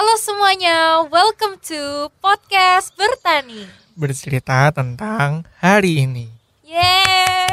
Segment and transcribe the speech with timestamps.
[0.00, 3.68] Halo semuanya, welcome to podcast Bertani.
[3.92, 6.32] bercerita tentang hari ini.
[6.64, 7.52] Yeay!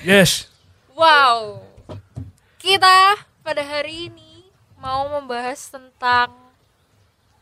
[0.00, 0.48] Yes.
[0.96, 1.60] Wow.
[2.56, 4.48] Kita pada hari ini
[4.80, 6.32] mau membahas tentang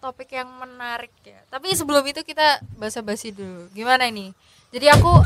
[0.02, 1.38] topik yang menarik ya.
[1.46, 3.70] Tapi sebelum itu kita basa-basi dulu.
[3.70, 4.34] Gimana ini?
[4.74, 5.14] Jadi aku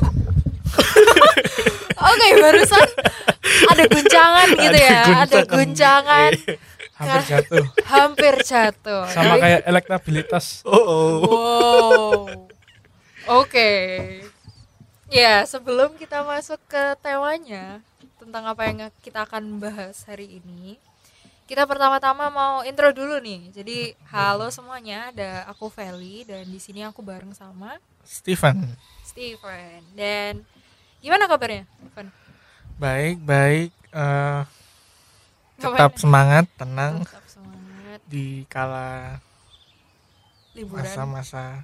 [2.12, 2.88] Oke, barusan
[3.72, 5.24] ada guncangan gitu ya.
[5.24, 6.30] Ada guncangan
[7.00, 7.64] Hampir jatuh.
[7.96, 9.04] hampir jatuh.
[9.08, 10.60] Sama kayak elektabilitas.
[10.68, 11.12] Oh, oh.
[11.24, 12.16] Wow.
[13.40, 13.70] Oke.
[15.08, 17.80] Ya, sebelum kita masuk ke temanya
[18.20, 20.76] tentang apa yang kita akan bahas hari ini,
[21.48, 23.48] kita pertama-tama mau intro dulu nih.
[23.50, 28.76] Jadi, halo semuanya, ada aku Feli dan di sini aku bareng sama Steven.
[29.02, 29.82] Steven.
[29.96, 30.44] Dan
[31.00, 32.12] gimana kabarnya, Steven?
[32.76, 33.72] Baik, baik.
[33.90, 34.59] Ngapain?
[35.60, 39.20] Tetap semangat, tenang Tetap semangat di kala
[40.56, 41.62] liburan masa-masa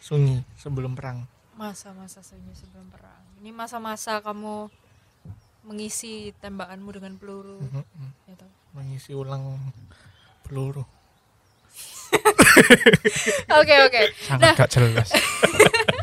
[0.00, 1.28] sunyi sebelum perang.
[1.54, 3.22] masa-masa sunyi sebelum perang.
[3.40, 4.68] Ini masa-masa kamu
[5.62, 7.58] mengisi tembakanmu dengan peluru.
[7.60, 7.82] Mhm.
[8.28, 8.46] gitu.
[8.72, 9.56] Mengisi ulang
[10.44, 10.84] peluru.
[13.60, 14.02] Oke oke.
[14.24, 15.10] Sangat gak jelas.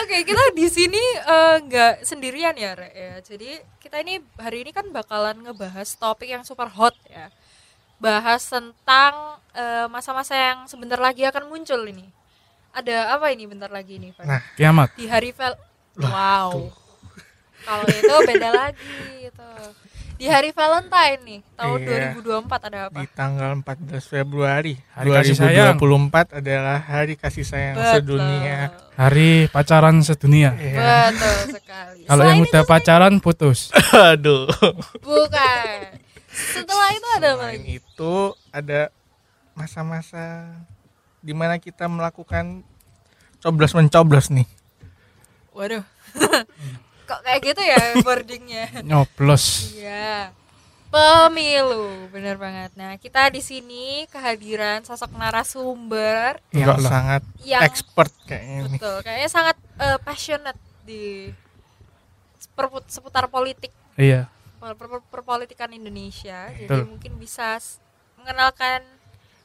[0.00, 3.14] Oke kita di sini eh, nggak sendirian ya Rek ya.
[3.20, 3.50] Jadi
[3.82, 7.28] kita ini hari ini kan bakalan ngebahas topik yang super hot ya.
[8.00, 12.08] Bahas tentang eh, masa-masa yang sebentar lagi akan muncul ini.
[12.72, 14.24] Ada apa ini bentar lagi ini Van?
[14.24, 14.94] Nah, Kiamat.
[14.94, 15.58] Di hari val.
[15.98, 16.70] Wow.
[17.66, 19.50] Kalau itu beda lagi itu.
[20.20, 22.12] Di hari Valentine nih tahun Iya.
[22.20, 22.98] 2024 ada apa?
[23.00, 25.80] Di tanggal 14 Februari Hari kasih sayang.
[25.80, 28.68] 2024 adalah hari kasih sayang sedunia.
[29.00, 30.52] Hari pacaran sedunia.
[30.60, 31.08] Iya.
[31.08, 32.00] Betul sekali.
[32.04, 33.72] Kalau yang udah pacaran putus.
[33.96, 34.44] Aduh.
[35.00, 35.96] Bukan.
[36.28, 37.80] Setelah itu ada apa Selain lagi?
[37.80, 38.14] itu
[38.52, 38.80] ada
[39.56, 40.52] masa-masa
[41.24, 42.60] di mana kita melakukan
[43.40, 44.44] coblos mencoblos nih.
[45.56, 45.80] Waduh.
[47.10, 48.64] Kok kayak gitu ya wordingnya?
[48.80, 49.74] Nyoblos.
[49.74, 50.30] Iya.
[50.90, 52.70] Pemilu, bener banget.
[52.74, 58.72] Nah, kita di sini kehadiran sosok narasumber yang Enggak sangat yang expert kayaknya nih.
[58.76, 61.30] betul, kayaknya sangat eh, passionate di
[62.88, 64.26] seputar politik, Iya.
[64.58, 66.50] per- per- perpolitikan Indonesia.
[66.50, 66.90] Jadi Betul.
[66.90, 67.56] mungkin bisa
[68.16, 68.82] mengenalkan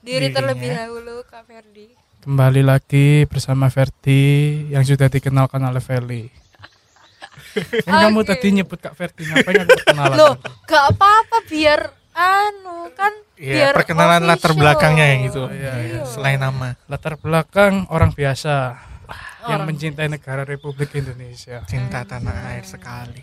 [0.01, 0.35] diri Dirinya.
[0.35, 1.93] terlebih dahulu, Kak Ferdi.
[2.21, 4.23] Kembali lagi bersama Verdi
[4.67, 6.25] yang sudah dikenalkan oleh Feli.
[7.81, 8.29] Kan kamu Oke.
[8.29, 10.15] tadi nyebut Kak Verdi ngapain aku kenalan?
[10.15, 11.81] Loh, gak apa-apa biar
[12.11, 14.59] anu kan Iya, biar perkenalan latar official.
[14.61, 15.43] belakangnya ya gitu.
[15.47, 16.01] Iya, iya.
[16.05, 18.79] Selain nama, Latar belakang orang biasa
[19.45, 21.61] yang Orang mencintai negara Republik Indonesia.
[21.65, 23.21] cinta tanah air sekali.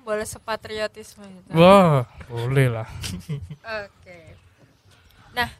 [0.00, 1.52] boleh sepatriotisme gitu.
[1.52, 2.88] Wah, boleh lah.
[3.84, 4.18] Oke.
[5.30, 5.52] Nah,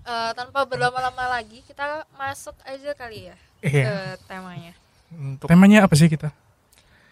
[0.00, 4.72] eh, tanpa berlama-lama lagi kita masuk aja kali ya Iya, ke temanya.
[5.10, 6.30] untuk Temanya apa sih kita?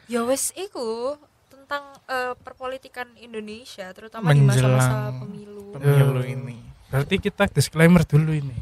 [0.09, 5.63] Ya wes iku tentang eh, perpolitikan Indonesia terutama di masa-masa Menjelang pemilu.
[5.77, 6.59] pemilu Eh, ini.
[6.89, 8.57] Berarti kita disclaimer dulu ini.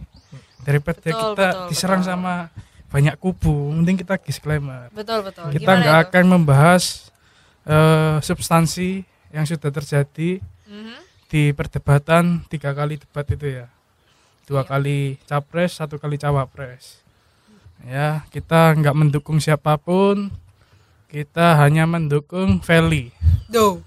[0.61, 2.11] Daripada Betul, kita betul, diserang betul.
[2.13, 2.35] sama
[2.87, 4.91] banyak kubu, mending kita disclaimer.
[4.91, 5.47] Betul betul.
[5.55, 7.15] Kita nggak akan membahas
[7.63, 10.95] eh, substansi yang sudah terjadi Mhm.
[11.27, 13.67] di perdebatan tiga kali debat itu ya.
[14.47, 14.69] Dua Iya.
[14.69, 17.03] kali capres, satu kali cawapres.
[17.83, 20.31] Ya, kita nggak mendukung siapa pun.
[21.07, 23.15] Kita hanya mendukung Feli.
[23.47, 23.79] Do.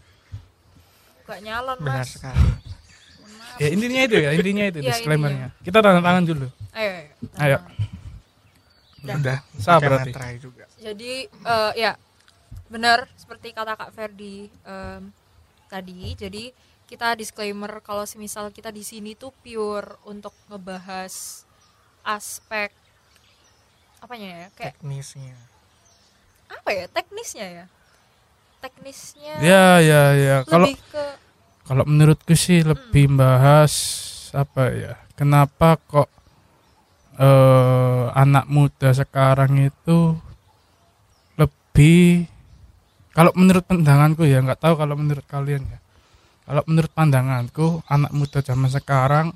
[1.28, 2.16] Gak nyalon Benar mas.
[2.16, 2.42] sekali.
[3.60, 5.48] Ya intinya itu ya, intinya itu Iya, disclaimernya.
[5.60, 6.48] Kita tanda tangan dulu.
[6.72, 6.90] Ayo.
[6.96, 7.08] ayo.
[7.36, 7.58] Ayo.
[9.04, 9.16] Dah.
[9.20, 10.12] Udah, Sah berarti.
[10.40, 10.64] juga.
[10.80, 11.92] Jadi eh, ya
[12.72, 15.12] benar seperti kata Kak Ferdi em,
[15.68, 16.16] tadi.
[16.16, 16.56] Jadi
[16.88, 21.44] kita disclaimer kalau semisal kita di sini tuh pure untuk ngebahas
[22.02, 22.72] aspek
[24.00, 25.36] apanya ya kayak Teknisnya.
[26.50, 27.66] Apa ya teknisnya ya
[28.60, 30.36] teknisnya Ya, ya, ya.
[30.44, 31.06] Kalau ke
[31.64, 33.74] kalau menurutku sih lebih bahas
[34.34, 34.94] apa ya?
[35.16, 36.10] Kenapa kok
[37.20, 40.18] eh, anak muda sekarang itu
[41.40, 42.28] lebih
[43.16, 45.80] kalau menurut pandanganku ya nggak tahu kalau menurut kalian ya.
[46.50, 49.28] Kalau menurut pandanganku anak muda zaman sekarang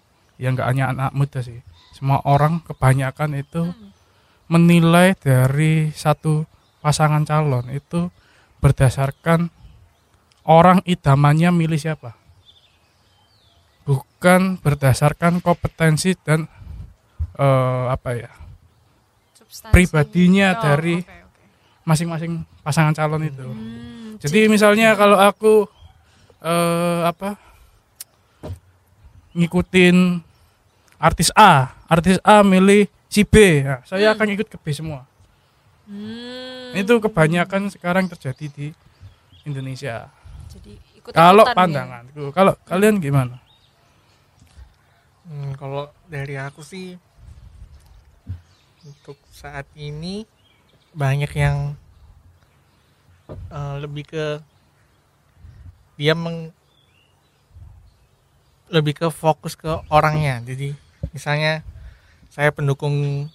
[0.41, 1.61] ya nggak hanya anak muda sih.
[1.93, 3.91] Semua orang kebanyakan itu Hmm,
[4.49, 6.45] menilai dari satu
[6.83, 8.11] pasangan calon itu
[8.59, 9.47] berdasarkan
[10.43, 12.11] orang idamannya milih siapa
[13.83, 16.47] bukan berdasarkan kompetensi dan
[17.35, 18.31] eh, apa ya
[19.35, 19.71] substansinya.
[19.71, 21.43] pribadinya Oh, dari oke, oke.
[21.83, 25.67] masing-masing pasangan calon itu Hmm, jadi misalnya kalau aku
[26.39, 27.35] eh, apa
[29.33, 30.21] ngikutin
[30.95, 33.65] artis A, artis A milih si B.
[33.65, 34.15] Nah, saya Hmm.
[34.15, 35.03] akan ikut ke B semua.
[35.83, 36.52] Hmm.
[36.73, 38.67] Itu kebanyakan sekarang terjadi di
[39.45, 40.09] Indonesia.
[40.49, 43.37] Jadi ikut Kalau pandanganku, kalau kalian gimana?
[45.23, 46.99] Hmm, kalau dari aku sih
[48.83, 50.27] untuk saat ini
[50.91, 51.77] banyak yang
[53.29, 54.25] eh, lebih ke
[55.95, 56.51] dia meng
[58.73, 60.41] lebih ke fokus ke orangnya.
[60.41, 60.73] Jadi
[61.13, 61.61] misalnya
[62.33, 63.29] saya pendukung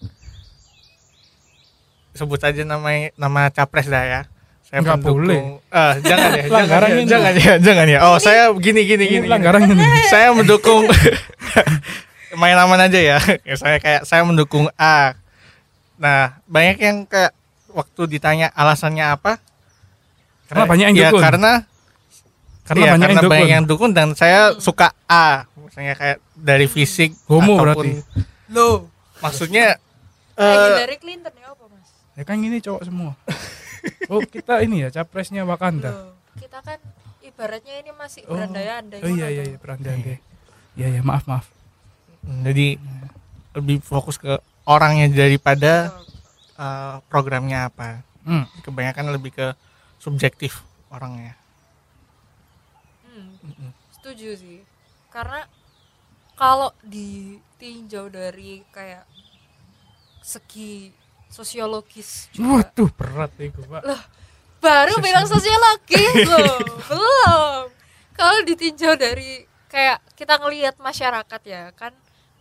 [2.18, 4.20] sebut saja nama nama capres dah ya.
[4.68, 5.40] Saya Nggak pendukung boleh.
[5.72, 7.04] Eh, jangan ya, jangan ya, ini.
[7.08, 7.98] jangan ya, jangan ya.
[8.04, 9.06] Oh, saya gini gini Ini gini.
[9.08, 9.80] gini pelanggaran ini.
[10.12, 10.84] saya mendukung
[12.42, 13.16] main aman aja ya.
[13.46, 15.16] Ya, saya kayak saya mendukung A.
[15.96, 17.32] Nah, banyak yang kayak
[17.72, 19.40] waktu ditanya alasannya apa?
[20.52, 21.22] Karena eh, banyak yang ya, dukung.
[21.24, 21.52] karena
[22.68, 23.32] Karena iya, banyak karena yang dukung.
[23.32, 25.48] banyak yang dukung dan saya suka A.
[25.56, 27.90] Misalnya kayak dari fisik Homo ataupun berarti.
[28.52, 28.92] Lo.
[29.18, 29.80] maksudnya
[31.00, 31.34] Clinton
[32.18, 33.14] ya kan ini cowok semua.
[34.10, 35.94] oh, kita ini ya capresnya Wakanda.
[35.94, 36.82] Loh, kita kan
[37.22, 38.34] ibaratnya ini masih Oh.
[38.34, 39.00] berandai-andai.
[39.06, 40.18] Oh iya iya iya berandai.
[40.74, 41.46] Iya iya maaf maaf.
[42.28, 42.76] jadi
[43.56, 44.36] lebih fokus ke
[44.66, 45.94] orangnya daripada
[46.58, 48.02] eh, programnya apa.
[48.26, 48.44] Hmm.
[48.66, 49.46] Kebanyakan lebih ke
[49.96, 50.60] subjektif
[50.90, 51.38] orangnya.
[53.06, 54.60] Hmm, setuju sih.
[55.08, 55.46] Karena
[56.36, 59.06] kalau ditinjau dari kayak
[60.20, 60.92] segi
[61.28, 62.64] sosiologis juga.
[62.64, 63.82] Waduh berat itu pak.
[64.58, 66.58] Baru bilang sosiologis loh.
[66.90, 67.64] Belum.
[68.18, 71.92] Kalau ditinjau dari kayak kita ngelihat masyarakat ya kan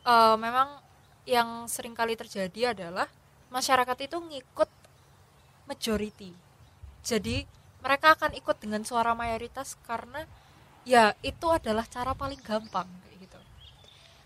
[0.07, 0.81] eh, memang
[1.27, 3.05] yang sering kali terjadi adalah
[3.51, 4.71] masyarakat itu ngikut
[5.67, 6.31] majority.
[7.03, 7.43] Jadi
[7.83, 10.23] mereka akan ikut dengan suara mayoritas karena
[10.87, 13.39] ya itu adalah cara paling gampang kayak gitu.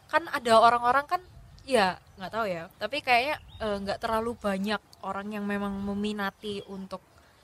[0.07, 1.21] Kan ada orang-orang kan
[1.65, 7.01] ya nggak tahu ya, tapi kayaknya eh, nggak terlalu banyak orang yang memang meminati untuk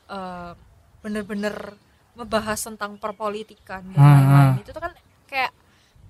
[0.10, 0.54] eh,
[1.04, 1.78] bener-bener
[2.18, 4.54] membahas tentang perpolitikan dan Hmm, lain-lain.
[4.54, 4.62] hmm.
[4.62, 4.94] Itu tuh kan
[5.30, 5.54] kayak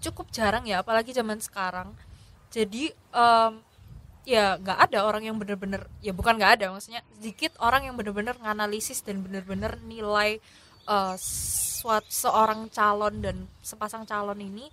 [0.03, 1.95] cukup jarang ya, apalagi zaman sekarang.
[2.51, 3.53] Jadi em,
[4.27, 8.35] ya nggak ada orang yang bener-bener ya bukan nggak ada maksudnya sedikit orang yang bener-bener
[8.43, 10.39] nganalisis dan bener-bener nilai
[10.87, 11.15] eh,
[11.79, 14.67] suat seorang calon dan sepasang calon ini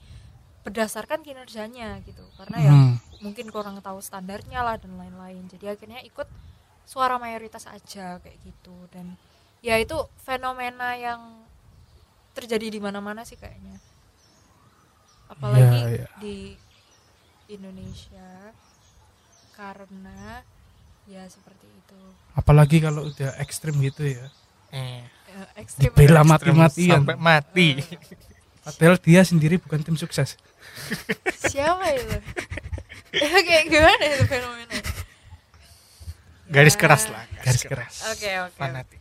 [0.64, 2.98] berdasarkan kinerjanya gitu karena ya Hmm.
[3.24, 6.28] Mungkin kurang tahu standarnya lah dan lain-lain jadi akhirnya ikut
[6.84, 9.16] suara mayoritas aja kayak gitu dan
[9.58, 11.40] ya itu fenomena yang
[12.32, 13.80] terjadi di mana-mana sih kayaknya
[15.26, 16.08] apalagi Iya, iya.
[16.20, 16.36] di
[17.48, 18.52] Indonesia
[19.52, 20.44] karena
[21.04, 22.00] ya seperti itu
[22.34, 24.26] Apalagi kalau udah ekstrim gitu ya.
[24.68, 26.30] Eh, Ya, ekstrim Dibela banget.
[26.46, 26.94] mati-matian.
[27.00, 27.68] sampai mati.
[28.60, 30.38] Padahal dia sendiri bukan tim sukses.
[31.40, 32.18] siapa itu
[33.48, 34.74] kayak gimana itu fenomena
[36.44, 37.24] Garis keras lah.
[37.40, 37.94] Garis keras.
[38.14, 39.00] oke oke Fanatik.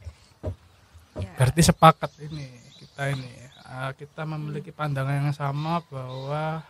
[1.19, 1.29] Ya.
[1.37, 2.47] Berarti sepakat ini
[2.81, 6.63] kita ini eh, kita memiliki pandangan yang sama bahwa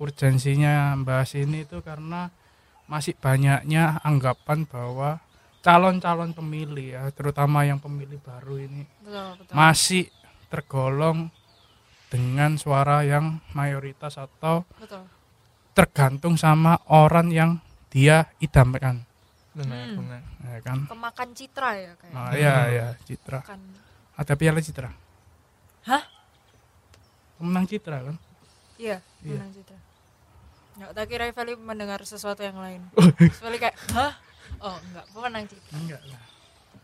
[0.00, 2.32] urgensinya bahas ini itu karena
[2.88, 5.20] masih banyaknya anggapan bahwa
[5.60, 10.04] calon-calon pemilih ya terutama yang pemilih baru ini betul betul masih
[10.48, 11.28] tergolong
[12.08, 15.04] dengan suara yang mayoritas atau betul
[15.70, 17.50] tergantung sama orang yang
[17.88, 19.02] dia idamkan.
[19.50, 19.96] Benar, Hmm.
[19.98, 20.22] benar.
[20.40, 20.78] ya kan?
[20.86, 22.14] Kemakan citra ya kayak.
[22.14, 23.42] Nah, ya ya Citra.
[23.42, 23.60] Kan
[24.14, 24.90] ada piala Citra?
[25.86, 26.02] Hah?
[27.34, 28.16] pemenang Citra kan?
[28.76, 29.36] Iya Iya.
[29.36, 29.78] menang citra.
[30.76, 32.80] Nggak tak kira Feli mendengar sesuatu yang lain.
[32.96, 33.04] Oh.
[33.12, 34.16] Feli kayak hah?
[34.60, 35.72] Oh enggak pemenang citra.
[35.76, 36.22] Enggak lah.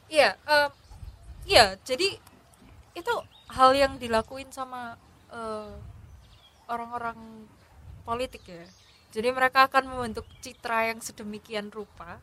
[0.07, 0.71] Iya em,
[1.45, 2.09] iya jadi
[2.93, 3.15] itu
[3.49, 4.97] hal yang dilakuin sama
[5.33, 5.73] eh,
[6.67, 7.17] orang-orang
[8.07, 8.63] politik ya
[9.11, 12.23] jadi mereka akan membentuk citra yang sedemikian rupa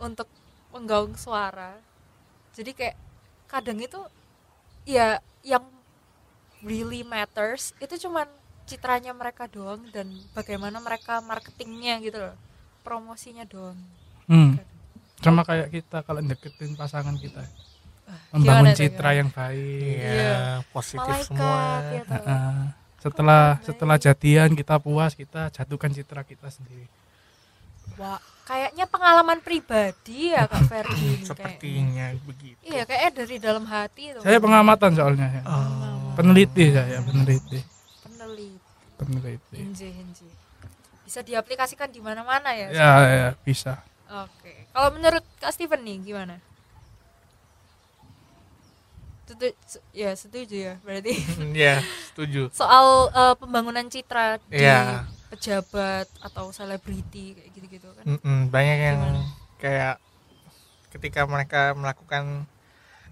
[0.00, 0.26] untuk
[0.72, 1.76] menggaung suara
[2.56, 2.96] jadi kayak
[3.46, 4.00] kadang itu
[4.88, 5.62] ya yang
[6.64, 8.26] really matters itu cuman
[8.64, 12.36] citranya mereka doang dan bagaimana mereka marketingnya gitu loh
[12.80, 13.76] promosinya doang
[14.32, 14.56] hmm.
[15.20, 17.44] sama kayak kita kalau deketin pasangan kita
[18.04, 19.20] Gimana membangun tuh, citra gimana?
[19.20, 20.36] yang baik Iya, Iya.
[20.72, 21.62] positif malaikat semua.
[21.92, 22.83] ya.
[23.04, 26.88] Setelah setelah jadian kita puas kita jatuhkan citra kita sendiri
[28.00, 28.16] Wah,
[28.48, 31.28] kayaknya pengalaman pribadi ya Kak Ferdi ini kayak.
[31.28, 32.58] Sepertinya begitu.
[32.64, 34.22] Iya, kayaknya dari dalam hati tuh.
[34.24, 35.42] saya pengamatan soalnya ya.
[35.44, 36.16] Oh.
[36.16, 37.60] peneliti saya peneliti
[38.02, 38.58] peneliti,
[38.96, 40.26] peneliti inje inje.
[41.04, 42.72] Bisa diaplikasikan di mana-mana ya.
[42.72, 43.84] ya ya bisa
[44.14, 44.70] Oke.
[44.70, 46.38] Kalau menurut Kak Steven nih gimana?
[49.24, 51.16] Setu- se- ya setuju ya berarti
[51.56, 55.08] ya setuju soal eh, pembangunan citra di Iya.
[55.28, 59.22] pejabat atau selebriti kayak gitu-gitu kan Mm-mm, banyak yang Gimana?
[59.56, 59.94] kayak
[60.90, 62.44] ketika mereka melakukan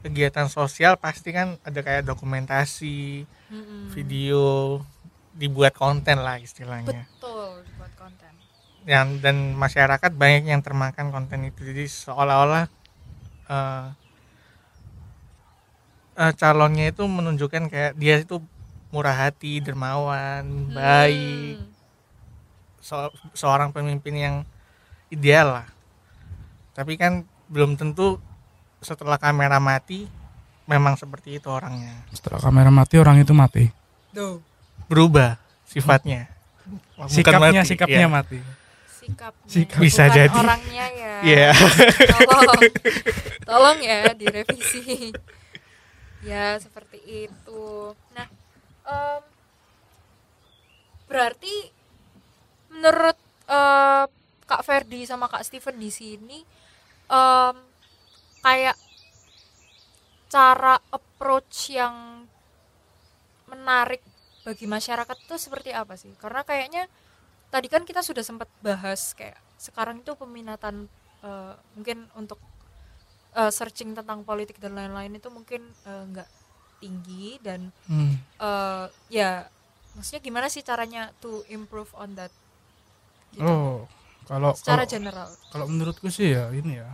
[0.00, 3.90] kegiatan sosial pasti kan ada kayak dokumentasi Mm-mm.
[3.90, 4.78] video
[5.32, 8.32] dibuat konten lah istilahnya betul buat konten
[8.84, 12.66] yang dan masyarakat banyak yang termakan konten itu jadi seolah-olah
[13.48, 13.84] eh,
[16.14, 18.40] eh, calonnya itu menunjukkan kayak dia itu
[18.88, 21.70] murah hati dermawan baik Hmm.
[22.78, 24.36] se- seorang pemimpin yang
[25.08, 25.66] ideal lah
[26.72, 28.16] tapi kan belum tentu
[28.78, 30.08] setelah kamera mati
[30.64, 33.68] memang seperti itu orangnya setelah kamera mati orang itu mati
[34.10, 34.40] Duh.
[34.86, 36.28] berubah sifatnya
[36.94, 38.08] Bukan sikapnya mati, sikapnya ya.
[38.08, 38.38] mati
[38.94, 39.78] sikapnya Sikap.
[39.78, 40.36] Bisa bukan jadi.
[40.36, 41.48] orangnya ya Iya.
[42.12, 42.62] tolong
[43.42, 45.10] tolong ya direvisi
[46.22, 46.98] ya seperti
[47.28, 47.92] itu.
[48.14, 48.28] Nah
[48.86, 49.22] em,
[51.10, 51.54] berarti
[52.72, 53.18] menurut
[53.50, 54.04] eh,
[54.48, 56.38] kak Ferdi sama kak Steven di sini
[57.10, 57.56] em,
[58.42, 58.78] kayak
[60.32, 62.24] cara approach yang
[63.52, 64.00] menarik
[64.42, 66.10] bagi masyarakat itu seperti apa sih?
[66.16, 66.88] Karena kayaknya
[67.52, 70.88] tadi kan kita sudah sempat bahas kayak sekarang itu peminatan
[71.22, 72.40] eh, mungkin untuk
[73.32, 76.28] eh, searching tentang politik dan lain-lain itu mungkin eh, nggak
[76.82, 78.18] tinggi dan Hmm.
[78.40, 79.46] eh, ya
[79.94, 82.32] maksudnya gimana sih caranya to improve on that
[83.32, 83.44] gitu.
[83.44, 83.84] oh
[84.24, 86.88] kalau secara kalau, general kalau menurutku sih ya ini ya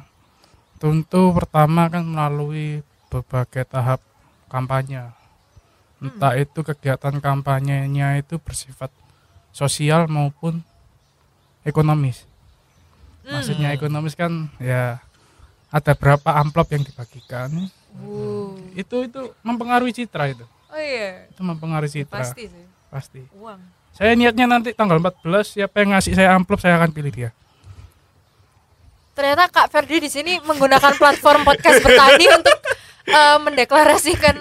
[0.79, 4.03] tentu pertama kan melalui berbagai tahap
[4.51, 5.11] kampanye
[5.99, 8.91] entah itu kegiatan kampanyenya itu bersifat
[9.51, 10.63] sosial maupun
[11.67, 12.27] ekonomis
[13.29, 13.35] Hmm.
[13.35, 15.03] maksudnya ekonomis kan ya
[15.69, 17.51] ada berapa amplop yang dibagikan?
[17.99, 18.55] Wuh.
[18.79, 20.45] itu itu mempengaruhi citra itu.
[20.71, 21.27] Oh iya.
[21.33, 22.21] Itu mempengaruhi citra.
[22.23, 22.65] Pasti sih.
[22.89, 23.21] Pasti.
[23.35, 23.59] Uang.
[23.97, 27.31] Saya niatnya nanti tanggal 14 siapa yang ngasih saya amplop saya akan pilih dia.
[29.19, 32.59] Ternyata Kak Ferdi di sini menggunakan platform podcast bertani untuk
[33.11, 34.37] eh, mendeklarasikan.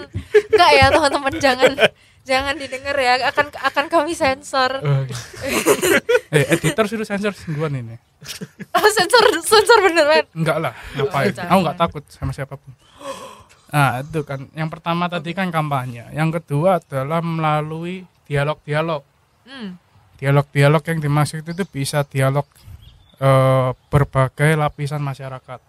[0.54, 1.72] Enggak ya teman-teman jangan
[2.28, 4.76] jangan didengar ya akan akan kami sensor.
[6.28, 7.96] Eh editor suruh sensor sungguhan ini.
[8.76, 11.32] Oh, sensor sensor beneran enggak lah ngapain?
[11.32, 11.48] Jangan.
[11.48, 12.72] aku enggak takut sama siapa pun.
[13.72, 14.44] Nah itu kan.
[14.52, 16.04] Yang pertama tadi kan kampanye.
[16.12, 19.00] Yang kedua adalah melalui dialog-dialog.
[19.48, 19.80] Hmm.
[20.20, 22.44] dialog-dialog yang dimaksud itu bisa dialog
[23.16, 25.60] eh, berbagai lapisan masyarakat.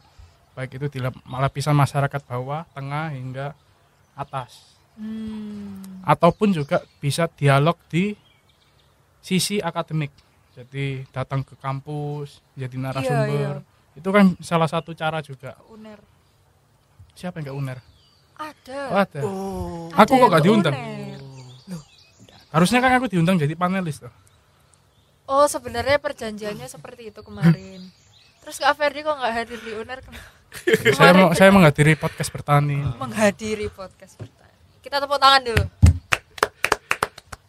[0.57, 3.55] Baik itu di lap- lapisan masyarakat bawah tengah hingga
[4.19, 6.03] atas Hmm.
[6.03, 8.11] ataupun juga bisa dialog di
[9.23, 10.11] sisi akademik.
[10.51, 13.63] Jadi datang ke kampus jadi narasumber.
[13.95, 15.55] itu kan salah satu cara juga.
[15.71, 15.99] Uner.
[17.15, 17.77] Siapa yang nggak uner?
[18.35, 18.79] Ada.
[18.91, 19.19] Oh, ada.
[19.23, 19.87] Oh.
[19.95, 20.77] Ada aku kok yang nggak diundang?
[22.49, 24.11] harusnya kan aku diundang jadi panelis tuh.
[25.29, 27.87] Oh sebenarnya perjanjiannya seperti itu kemarin.
[28.43, 30.03] Terus Kak Ferdi kok nggak hadir di uner?
[30.97, 32.81] Saya mau saya menghadiri podcast bertani.
[32.97, 34.38] Menghadiri podcast pertama
[34.79, 35.63] kita tepuk tangan dulu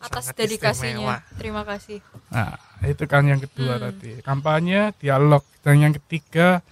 [0.00, 1.16] atas Sangat dedikasinya istimewa.
[1.36, 3.90] terima kasih Nah, itu kan yang kedua Hmm.
[3.90, 4.22] tadi.
[4.22, 5.42] Kampanye, dialog.
[5.60, 6.62] Dan yang ketiga,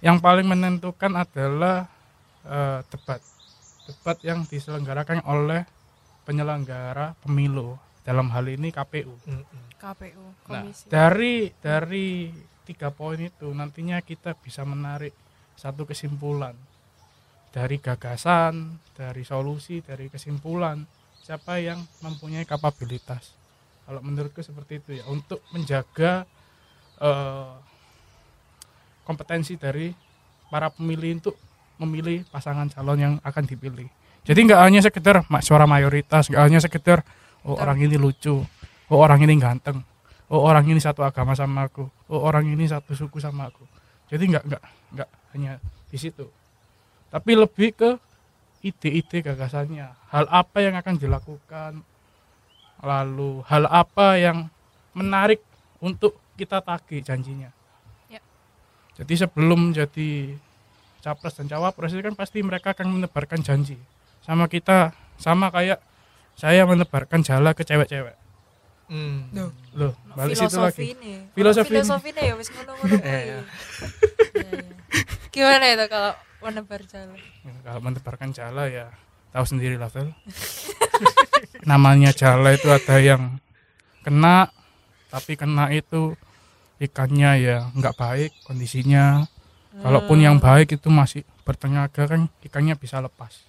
[0.00, 1.86] yang paling menentukan adalah
[2.42, 3.22] eh, debat.
[3.86, 5.62] Debat yang diselenggarakan oleh
[6.20, 7.78] penyelenggara pemilu.
[8.02, 9.14] Dalam hal ini KPU.
[9.78, 15.14] KPU Nah, komisi dari dari tiga poin itu nantinya kita bisa menarik
[15.54, 16.58] satu kesimpulan
[17.54, 20.82] dari gagasan, dari solusi, dari kesimpulan
[21.22, 23.38] siapa yang mempunyai kapabilitas.
[23.86, 26.26] Kalau menurutku seperti itu ya untuk menjaga
[26.98, 27.54] eh,
[29.06, 29.94] kompetensi dari
[30.50, 31.38] para pemilih untuk
[31.78, 33.86] memilih pasangan calon yang akan dipilih.
[34.26, 37.06] Jadi nggak hanya sekedar suara mayoritas, nggak hanya sekedar
[37.46, 38.42] oh orang ini lucu,
[38.90, 39.84] oh orang ini ganteng,
[40.32, 43.62] oh orang ini satu agama sama aku, oh orang ini satu suku sama aku.
[44.08, 44.62] Jadi nggak nggak
[44.96, 45.60] nggak hanya
[45.92, 46.24] di situ,
[47.14, 47.90] tapi lebih ke
[48.66, 51.86] ide-ide gagasannya, hal apa yang akan dilakukan,
[52.82, 54.50] lalu hal apa yang
[54.98, 55.38] menarik
[55.78, 57.54] untuk kita tagih janjinya.
[58.10, 58.18] Ya.
[58.98, 60.34] Jadi sebelum jadi
[61.06, 63.78] capres dan cawapres itu kan pasti mereka akan menebarkan janji
[64.26, 65.78] sama kita, sama kayak
[66.34, 68.18] saya menebarkan jala ke cewek-cewek.
[68.90, 69.30] Mm.
[69.30, 69.52] Duh.
[69.78, 70.92] Loh, balik situ lagi.
[70.92, 71.78] ini Filosofi ini.
[71.78, 72.94] filosofi ini ya wis ngono-ngono.
[73.00, 73.38] Iya, iya.
[74.34, 74.72] Iya, iya.
[75.32, 76.12] gimana itu kalau
[76.44, 78.92] menebar jalan Ya, kalau menebarkan jala ya
[79.32, 80.12] tahu sendiri lah Vel.
[81.70, 83.40] namanya jala itu ada yang
[84.00, 84.52] kena
[85.08, 86.12] tapi kena itu
[86.76, 89.24] ikannya ya nggak baik kondisinya.
[89.74, 90.44] Kalaupun yang Hmm.
[90.44, 93.42] baik itu masih bertenaga kan ikannya bisa lepas.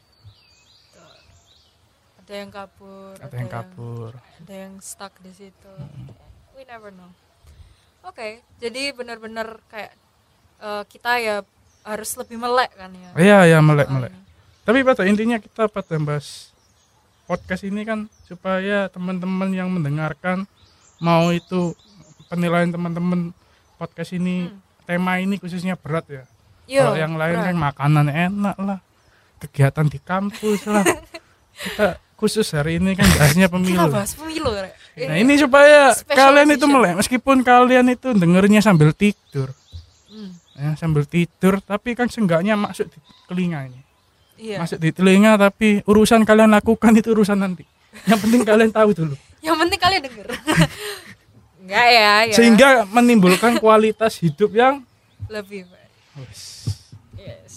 [2.22, 4.12] Ada yang kabur ada yang kabur.
[4.42, 5.74] ada yang stuck di situ.
[6.58, 7.14] We never know.
[8.02, 9.94] Oke jadi benar-benar kayak
[10.60, 11.36] eh, kita ya
[11.86, 14.64] harus lebih melek kan ya iya ya melek melek soalnya.
[14.64, 16.50] tapi pada intinya kita pada bahas
[17.24, 20.50] podcast ini kan supaya teman-teman yang mendengarkan
[20.98, 21.78] mau itu
[22.26, 23.32] penilaian teman-teman
[23.76, 24.60] podcast ini Hmm.
[24.84, 26.24] tema ini khususnya berat ya
[26.66, 27.46] Yo, kalau yang lain berat.
[27.48, 28.80] kan makanan enak lah
[29.38, 30.82] kegiatan di kampus lah
[31.64, 34.74] kita khusus hari ini kan bahasnya kita pemilu bahas pemilu Rek.
[35.04, 36.72] nah ini supaya Special kalian itu edition.
[36.72, 39.54] melek meskipun kalian itu dengernya sambil tidur
[40.08, 42.98] Hmm, ya, sambil tidur tapi kan seenggaknya masuk di
[43.28, 43.80] telinga ini.
[44.36, 44.58] Iya.
[44.60, 47.64] Masuk di telinga tapi urusan kalian lakukan itu urusan nanti.
[48.04, 49.16] Yang penting kalian tahu dulu.
[49.40, 50.28] Yang penting kalian denger.
[51.66, 52.36] Enggak ya, ya.
[52.36, 54.86] Sehingga menimbulkan kualitas hidup yang
[55.32, 55.92] lebih baik.
[57.18, 57.56] Yes.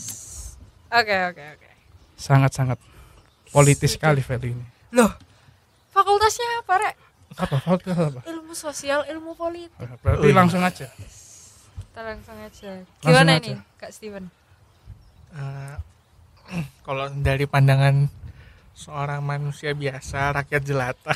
[0.89, 1.69] Oke oke oke.
[2.17, 2.79] Sangat-sangat
[3.53, 4.65] politis sekali Feli ini.
[4.97, 5.13] Loh
[5.93, 6.95] fakultasnya apa rek?
[7.37, 7.57] Apa?
[7.61, 8.21] Fakultas apa?
[8.25, 9.77] Ilmu sosial ilmu politik.
[10.01, 10.35] Berarti Oh, iya.
[10.35, 10.89] langsung aja
[11.99, 13.43] kita langsung aja Langsung gimana aja.
[13.43, 14.25] nih kak Steven
[15.29, 15.75] Eh,
[16.87, 18.07] kalau dari pandangan
[18.73, 21.11] seorang manusia biasa rakyat jelata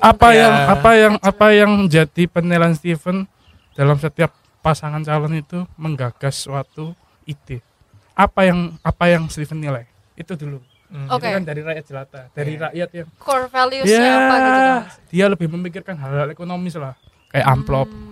[0.00, 0.38] apa Ya.
[0.38, 3.26] yang apa yang apa yang jadi penilaian Steven
[3.74, 4.30] dalam setiap
[4.62, 6.94] pasangan calon itu menggagas suatu
[7.24, 7.58] ide
[8.14, 9.82] apa yang apa yang Steven nilai
[10.14, 11.08] itu dulu Hmm.
[11.08, 11.24] Oke.
[11.24, 12.62] itu kan dari rakyat jelata dari Iya.
[12.62, 14.94] rakyat yang core valuesnya ya apa gitu kan Mas?
[15.08, 16.94] dia lebih memikirkan hal-hal ekonomis lah
[17.28, 18.11] kayak amplop Hmm.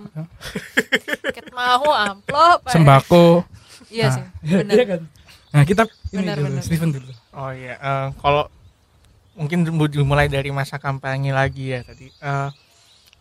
[1.31, 3.47] Ket mau amplop sembako.
[3.87, 4.75] Iya Nah, sih iya benar.
[4.85, 5.01] kan?
[5.51, 6.63] Nah kita ini Benar, dulu benar.
[6.63, 7.11] Steven dulu.
[7.31, 8.47] Oh iya, eh, kalau
[9.33, 12.07] mungkin dimulai dari masa kampanye lagi ya tadi.
[12.07, 12.49] Eh,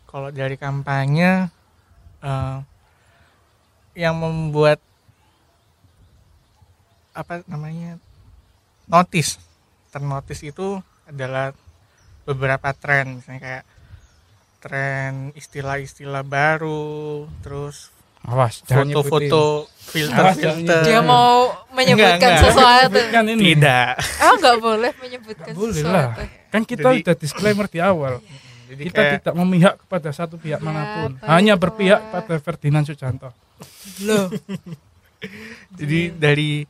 [0.06, 1.50] kalau dari kampanye
[2.20, 2.56] eh,
[3.94, 4.78] yang membuat
[7.10, 7.98] apa namanya
[8.86, 9.42] notice
[9.90, 11.50] ternotis itu adalah
[12.22, 13.18] beberapa tren.
[13.18, 13.64] Misalnya kayak
[14.60, 17.88] tren istilah-istilah baru terus
[18.20, 20.60] awas foto-foto Awas, filter-filter.
[20.68, 22.44] Jangan dia mau menyebutkan enggak.
[22.46, 22.98] sesuatu.
[23.10, 23.56] Kan ini.
[23.56, 23.90] Tidak.
[24.20, 26.12] Oh nggak boleh menyebutkan boleh lah.
[26.14, 28.14] Sesuatu kan kita Jadi- udah disclaimer di awal.
[28.70, 31.10] Jadi kita kayak tidak memihak kepada satu pihak Ya, mana pun.
[31.26, 33.32] hanya berpihak pada Ferdinand Sujanto.
[34.04, 34.30] Loh.
[35.80, 36.62] Jadi dari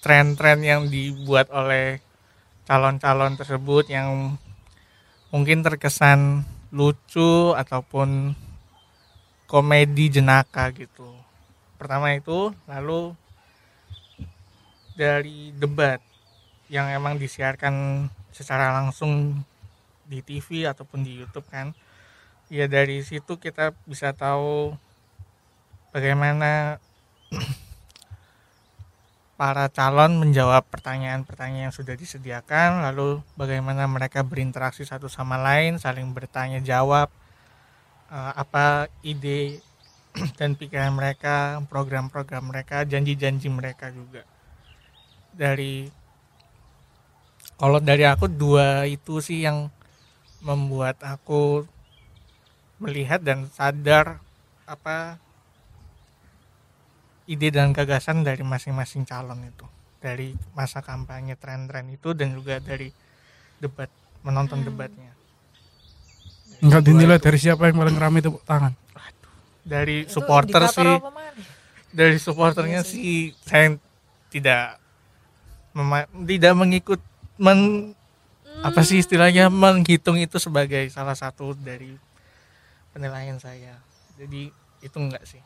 [0.00, 2.00] tren-tren yang dibuat oleh
[2.64, 4.38] calon-calon tersebut yang
[5.28, 8.34] mungkin terkesan lucu ataupun
[9.50, 11.10] komedi jenaka gitu.
[11.74, 13.14] Pertama itu, lalu
[14.94, 15.98] dari debat
[16.70, 19.42] yang emang disiarkan secara langsung
[20.06, 21.74] di TV ataupun di YouTube kan.
[22.50, 24.74] Ya dari situ kita bisa tahu
[25.90, 26.82] bagaimana
[29.40, 36.12] para calon menjawab pertanyaan-pertanyaan yang sudah disediakan, lalu bagaimana mereka berinteraksi satu sama lain, saling
[36.12, 37.08] bertanya jawab,
[38.12, 39.64] eh, apa ide
[40.36, 44.28] dan pikiran mereka, program-program mereka, janji-janji mereka juga.
[45.32, 45.88] Dari
[47.56, 49.72] kalau dari aku dua itu sih yang
[50.44, 51.64] membuat aku
[52.76, 54.20] melihat dan sadar
[54.68, 55.16] apa
[57.30, 59.62] ide dan gagasan dari masing-masing calon itu.
[60.00, 62.90] Dari masa kampanye tren-tren itu dan juga dari
[63.56, 63.86] debat
[64.20, 64.66] menonton Hmm.
[64.66, 65.12] debatnya.
[66.60, 68.74] Enggak dinilai dari siapa yang paling ramai tepuk tangan.
[69.60, 70.96] Dari Itu supporter sih.
[71.90, 73.32] dari supporternya Iya sih.
[73.40, 73.76] saya
[74.28, 74.78] tidak
[75.72, 77.00] mema- tidak mengikut
[77.36, 77.92] men
[78.60, 81.96] apa sih istilahnya menghitung itu sebagai salah satu dari
[82.90, 83.78] penilaian saya.
[84.16, 85.40] Jadi itu enggak sih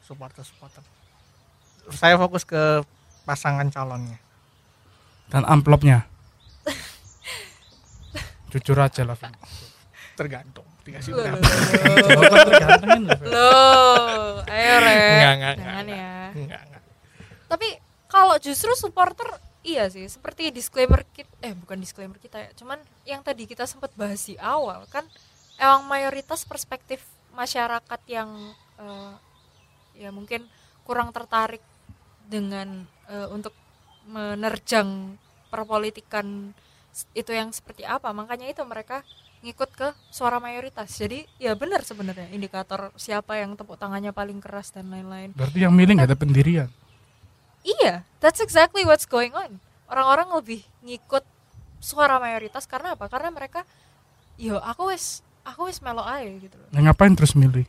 [0.00, 0.82] supporter supporter
[1.92, 2.82] saya fokus ke
[3.22, 4.18] pasangan calonnya.
[5.26, 6.06] Dan amplopnya.
[8.54, 9.34] Jujur aja lah Vin.
[10.16, 11.44] tergantung dikasih Loh, berapa.
[11.44, 16.14] loh, tergantungin loh ayo re Enggak, enggak, jangan enggak, ya.
[16.32, 16.82] Enggak enggak.
[17.52, 17.68] Tapi
[18.08, 19.28] kalau justru supporter
[19.60, 20.08] iya sih.
[20.08, 22.50] Seperti disclaimer kita eh bukan disclaimer kita ya.
[22.56, 25.04] Cuman yang tadi kita sempat bahas di awal kan
[25.60, 27.04] emang mayoritas perspektif
[27.36, 28.32] masyarakat yang
[28.80, 29.12] eh,
[30.00, 30.48] ya mungkin
[30.88, 31.60] kurang tertarik
[32.26, 33.54] dengan eh, untuk
[34.06, 35.14] menerjang
[35.50, 36.52] perpolitikan
[37.12, 39.02] itu yang seperti apa makanya itu mereka
[39.44, 44.72] ngikut ke suara mayoritas jadi ya benar sebenarnya indikator siapa yang tepuk tangannya paling keras
[44.72, 46.70] dan lain-lain berarti yang milih nggak ada pendirian
[47.66, 49.58] Iya, that's exactly what's going on.
[49.90, 51.26] Orang-orang lebih ngikut
[51.82, 53.10] suara mayoritas karena apa?
[53.10, 53.66] Karena mereka,
[54.38, 56.70] yo aku wis, aku wis melo ae gitu loh.
[56.70, 57.66] nah, ngapain terus milih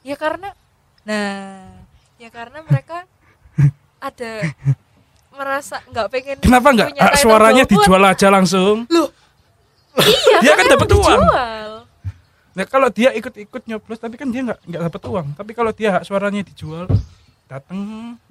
[0.00, 0.56] Ya karena,
[1.04, 1.68] nah,
[2.16, 3.04] ya karena mereka
[4.00, 4.32] ada
[5.38, 8.76] merasa nggak pengen Kenapa nggak ah, suaranya golput, dijual aja langsung?
[8.90, 11.20] iya Dia kan karena dapat uang.
[11.22, 11.70] dijual.
[12.50, 15.26] Nah kalau dia ikut-ikut nyoblos tapi kan dia nggak nggak dapat uang.
[15.38, 16.90] Tapi kalau dia hak suaranya dijual,
[17.46, 17.78] datang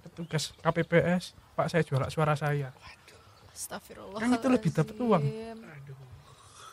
[0.04, 2.70] petugas KPPS, Pak saya jual hak suara saya.
[3.56, 5.24] Astagfirullah Kan itu lebih dapat uang.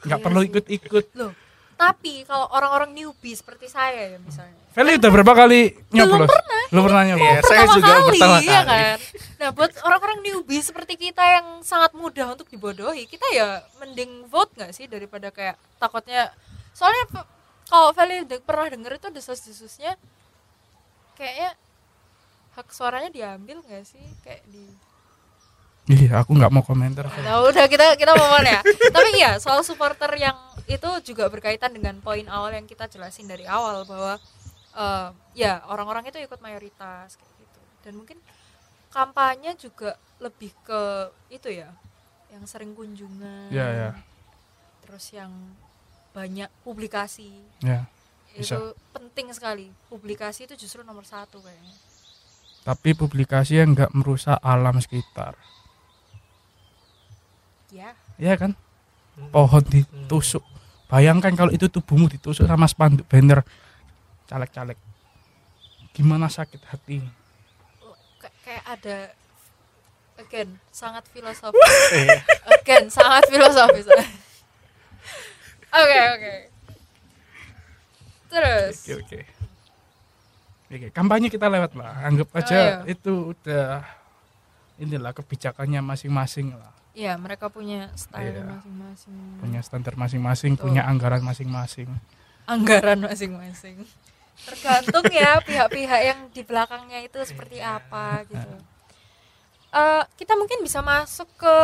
[0.06, 0.48] Nggak Iya perlu sih.
[0.50, 1.04] ikut-ikut.
[1.18, 1.32] loh
[1.76, 6.28] tapi kalau orang-orang newbie seperti saya ya misalnya Feli udah berapa kali nyoblos?
[6.68, 7.32] Belum pernah nyoblos.
[7.32, 8.68] Iya, saya juga kali, pertama ya kali.
[8.68, 8.98] kan
[9.36, 14.52] nah buat orang-orang newbie seperti kita yang sangat mudah untuk dibodohi kita ya mending vote
[14.56, 16.32] nggak sih daripada kayak takutnya
[16.72, 17.24] soalnya
[17.68, 19.96] kalau Feli de- pernah denger itu desas-desusnya
[21.16, 21.56] kayaknya
[22.56, 24.64] hak suaranya diambil nggak sih kayak di
[25.86, 27.06] Iya, aku nggak mau komentar.
[27.22, 28.58] Nah, udah kita kita mau ya.
[28.90, 30.34] Tapi iya, soal supporter yang
[30.66, 34.18] itu juga berkaitan dengan poin awal yang kita jelasin dari awal bahwa
[34.74, 37.60] eh, ya orang-orang itu ikut mayoritas kayak gitu.
[37.86, 38.18] Dan mungkin
[38.90, 40.82] kampanye juga lebih ke
[41.30, 41.70] itu ya,
[42.34, 43.54] yang sering kunjungan.
[43.54, 43.90] Iya, iya.
[44.82, 45.30] Terus yang
[46.10, 47.30] banyak publikasi.
[47.62, 47.86] Ya.
[48.34, 48.56] Itu Bisa.
[48.90, 49.70] penting sekali.
[49.86, 51.76] Publikasi itu justru nomor satu kayaknya.
[52.66, 55.38] Tapi publikasi yang nggak merusak alam sekitar.
[57.76, 57.92] Ya.
[58.16, 58.52] Iya kan?
[59.28, 60.40] Pohon ditusuk.
[60.88, 63.44] Bayangkan kalau itu tubuhmu ditusuk sama spanduk banner
[64.24, 64.78] caleg-caleg.
[65.92, 67.04] Gimana sakit hati?
[68.16, 68.96] Kay- kayak ada
[70.16, 71.76] again sangat filosofis
[72.56, 73.84] again sangat filosofis
[75.68, 76.34] oke oke
[78.26, 79.20] terus Oke oke.
[80.66, 82.02] Oke, kampanye kita lewat lah.
[82.02, 82.74] Anggap Oh, aja iya.
[82.88, 83.86] itu udah
[84.76, 86.72] inilah kebijakannya masing-masing lah.
[86.96, 88.44] Ya mereka punya style Iya.
[88.48, 89.14] masing-masing.
[89.36, 91.92] Punya standar masing-masing, punya anggaran masing-masing.
[92.46, 93.84] anggaran masing-masing.
[94.38, 98.56] Tergantung ya pihak-pihak yang di belakangnya itu seperti apa gitu.
[99.72, 101.56] Eh, kita mungkin bisa masuk ke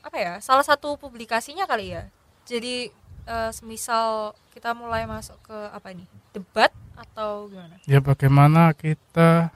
[0.00, 2.06] apa ya salah satu publikasinya kali ya.
[2.46, 2.88] Jadi
[3.26, 7.74] eh, semisal kita mulai masuk ke apa ini debat atau gimana?
[7.84, 9.50] Ya bagaimana kita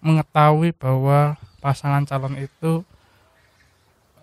[0.00, 2.80] mengetahui bahwa pasangan calon itu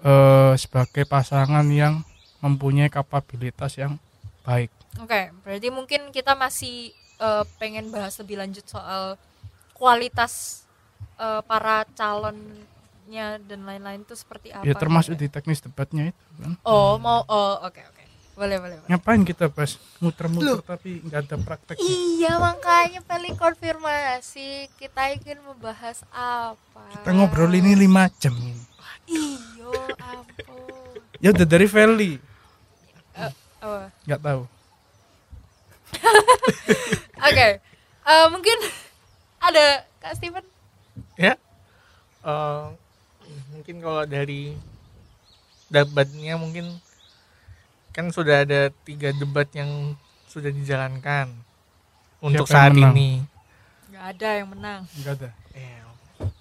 [0.04, 2.04] eh, sebagai pasangan yang
[2.44, 3.96] mempunyai kapabilitas yang
[4.44, 4.70] baik.
[5.00, 9.16] Oke, berarti mungkin kita masih eh, pengen bahas lebih lanjut soal
[9.74, 10.64] kualitas
[11.18, 14.68] eh, para calonnya dan lain-lain itu seperti apa?
[14.68, 16.52] ya termasuk gitu di teknis debatnya itu kan.
[16.68, 18.03] Oh, mau oh oke oke.
[18.03, 18.03] Boleh
[18.34, 18.58] boleh.
[18.58, 18.76] boleh.
[18.90, 21.86] Ngapain kita bahas muter-muter tapi nggak ada prakteknya.
[21.86, 26.84] Iya, makanya paling konfirmasi kita ingin membahas apa?
[27.00, 28.34] Kita ngobrol ini lima jam.
[29.06, 30.98] Iyo, ampun.
[31.24, 32.20] Ya udah dari Feli,
[33.64, 34.42] Oh, nggak tahu.
[37.32, 37.48] Oke.
[38.04, 38.58] Eh, mungkin
[39.40, 40.44] ada Kak Steven?
[41.16, 41.40] ya
[42.24, 42.64] Eh,
[43.56, 44.56] mungkin kalau dari
[45.72, 46.76] debatnya mungkin
[47.94, 49.94] kan sudah ada tiga debat yang
[50.26, 51.30] sudah dijalankan
[52.20, 52.96] untuk Siapa saat menang?
[52.96, 53.10] ini
[53.88, 54.82] Nggak ada yang menang.
[54.98, 55.30] Nggak ada.
[55.54, 55.78] Eh,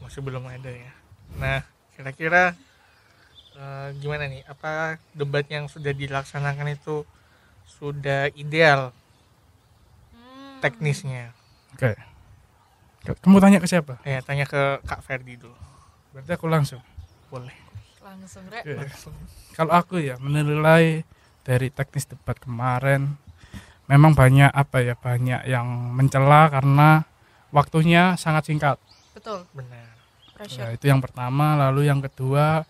[0.00, 0.92] masih belum ada ya
[1.32, 2.52] nah kira-kira
[3.54, 7.04] eh, gimana nih apa debat yang sudah dilaksanakan itu
[7.66, 8.92] sudah ideal
[10.12, 10.60] Hmm.
[10.60, 11.32] teknisnya
[11.72, 11.96] Oke.
[13.24, 13.96] Kamu tanya ke siapa?
[14.04, 15.56] eh tanya ke Kak Ferdi dulu
[16.12, 16.82] Berarti aku langsung.
[17.28, 17.56] boleh
[17.98, 18.62] Langsung, Rek.
[18.68, 18.92] Oke.
[19.56, 21.00] Kalau aku ya menilai
[21.42, 23.18] dari teknis debat kemarin
[23.90, 27.02] memang banyak apa ya banyak yang mencela karena
[27.52, 28.78] waktunya sangat singkat.
[29.12, 29.44] Betul.
[29.52, 29.92] benar
[30.50, 32.66] Ya, itu yang pertama, lalu yang kedua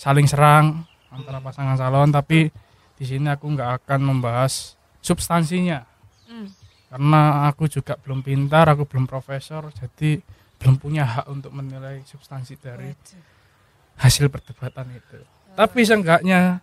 [0.00, 2.48] saling serang antara pasangan calon tapi
[2.96, 5.84] di sini aku nggak akan membahas substansinya
[6.30, 6.46] Hmm.
[6.86, 10.22] karena aku juga belum pintar, aku belum profesor, jadi
[10.62, 12.94] belum punya hak untuk menilai substansi dari
[13.98, 15.18] hasil perdebatan itu.
[15.58, 16.62] Tapi seenggaknya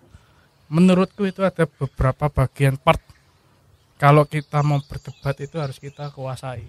[0.68, 3.00] menurutku itu ada beberapa bagian part
[3.98, 6.64] kalau kita mau berdebat itu harus kita kuasai.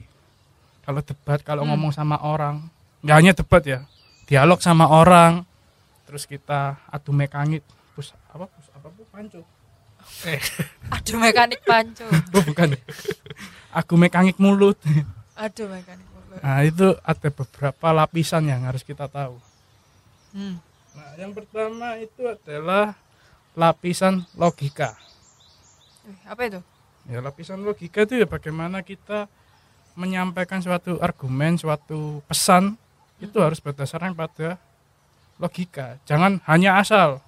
[0.83, 1.77] Kalau debat, kalau Hmm.
[1.77, 2.65] ngomong sama orang,
[3.05, 3.81] nggak hanya debat ya,
[4.25, 5.45] dialog sama orang,
[6.09, 7.61] terus kita adu mekangit,
[7.93, 9.45] pus apa pus apa pus pancu,
[10.97, 12.09] Aduh mekanik panco.
[12.37, 12.73] oh, bukan,
[13.77, 14.81] aku mekangit mulut.
[15.37, 16.41] Aduh mekanik mulut.
[16.41, 19.37] Nah itu ada beberapa lapisan yang harus kita tahu.
[20.33, 20.57] Hmm.
[20.97, 22.97] Nah yang pertama itu adalah
[23.59, 24.95] lapisan logika.
[26.07, 26.61] Wih, Apa itu?
[27.11, 29.27] Ya lapisan logika itu ya bagaimana kita
[29.99, 32.79] menyampaikan suatu argumen, suatu pesan
[33.19, 34.63] itu harus berdasarkan pada
[35.43, 35.99] logika.
[36.07, 37.19] Jangan hanya asal.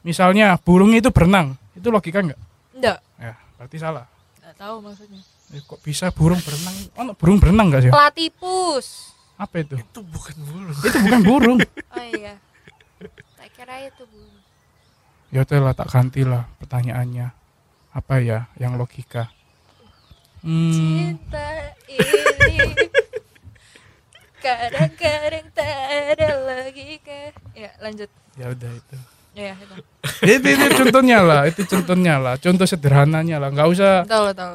[0.00, 2.40] Misalnya burung itu berenang, itu logika enggak?
[2.72, 2.98] Enggak.
[3.20, 4.08] Ya, berarti salah.
[4.40, 5.20] Enggak tahu maksudnya.
[5.52, 6.76] Eh, kok bisa burung berenang?
[6.96, 7.92] Oh, burung berenang enggak sih?
[7.92, 9.12] Platypus.
[9.34, 9.74] Apa itu?
[9.76, 11.58] itu bukan bulu Itu bukan burung.
[11.92, 12.38] Oh iya.
[13.36, 14.43] tak kira itu bu
[15.34, 17.34] Ya udahlah tak gantilah pertanyaannya.
[17.90, 19.34] Apa ya yang logika?
[20.46, 22.76] Hmm, cinta ini
[24.44, 25.72] kadang-kadang tak
[26.12, 28.96] ada logika ya lanjut ya udah itu.
[29.32, 29.76] ya itu
[30.36, 34.04] itu itu contohnya lah, itu contohnya lah, contoh sederhananya lah, nggak usah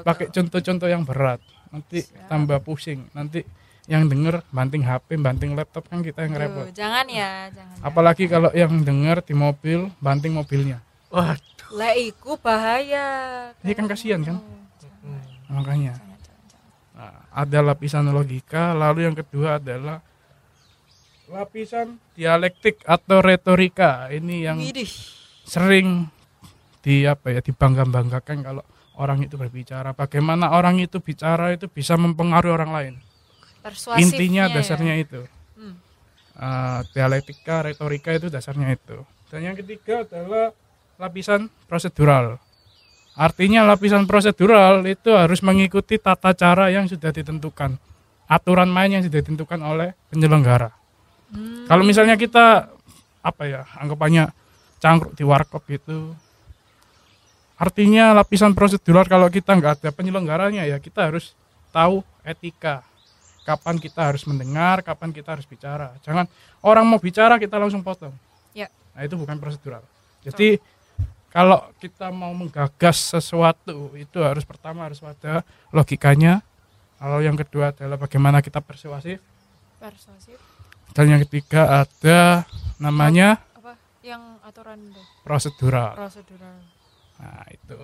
[0.06, 1.42] pakai contoh-contoh yang berat.
[1.74, 2.30] Nanti Siap.
[2.30, 3.10] tambah pusing.
[3.14, 3.42] Nanti
[3.90, 6.66] yang denger banting HP, banting laptop kan kita yang Tuh, repot.
[6.78, 7.82] jangan ya jangan ya.
[7.82, 10.78] Apalagi kalau yang denger di mobil, banting mobilnya.
[11.10, 11.34] Wah,
[11.74, 13.06] lah iku bahaya
[13.66, 14.38] Ini kan kasihan kan?
[14.38, 15.98] Oh, Makanya.
[15.98, 16.70] jangan, jangan, jangan.
[16.94, 20.06] Nah, ada lapisan logika, lalu yang kedua adalah
[21.26, 24.14] lapisan dialektik atau retorika.
[24.14, 24.90] Ini yang Widih.
[25.50, 26.14] sering
[26.86, 28.62] di apa ya dibangga-banggakan kalau
[29.02, 29.98] orang itu berbicara.
[29.98, 32.96] Bagaimana orang itu bicara itu bisa mempengaruhi orang lain.
[33.60, 34.54] Persuasifnya Intinya ya.
[34.60, 35.22] dasarnya itu.
[35.60, 35.76] Hmm.
[36.40, 39.04] Uh, dialektika, retorika itu dasarnya itu.
[39.30, 40.56] Dan yang ketiga adalah
[40.98, 42.40] lapisan prosedural.
[43.20, 47.76] Artinya lapisan prosedural itu harus mengikuti tata cara yang sudah ditentukan.
[48.30, 50.72] Aturan main yang sudah ditentukan oleh penyelenggara.
[51.30, 51.68] Hmm.
[51.68, 52.72] Kalau misalnya kita
[53.20, 54.32] apa ya, anggapannya
[54.80, 56.16] cangkruk di warkop gitu.
[57.60, 61.36] Artinya lapisan prosedural kalau kita nggak ada penyelenggaranya ya kita harus
[61.76, 62.88] tahu etika.
[63.50, 65.98] Kapan kita harus mendengar, kapan kita harus bicara.
[66.06, 66.30] Jangan
[66.62, 68.14] orang mau bicara kita langsung potong.
[68.54, 68.70] Ya.
[68.94, 69.82] Nah, itu bukan prosedural.
[70.22, 70.62] Jadi
[71.34, 75.42] kalau kita mau menggagas sesuatu itu harus pertama harus ada
[75.74, 76.46] logikanya.
[77.02, 79.18] Lalu yang kedua adalah bagaimana kita persuasif
[79.80, 80.36] persuasif
[80.92, 82.44] dan yang ketiga ada
[82.76, 85.96] namanya apa yang aturan itu prosedural.
[85.96, 86.60] prosedural
[87.20, 87.76] Nah, itu.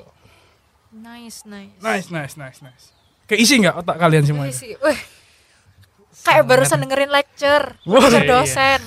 [0.96, 2.86] nice nice Nice, nice, nice, nice.
[3.28, 5.00] Keisi nggak otak kalian semua sih, wih.
[6.26, 8.30] Kayak barusan dengerin lecture Wah, lecture iya.
[8.32, 8.82] dosen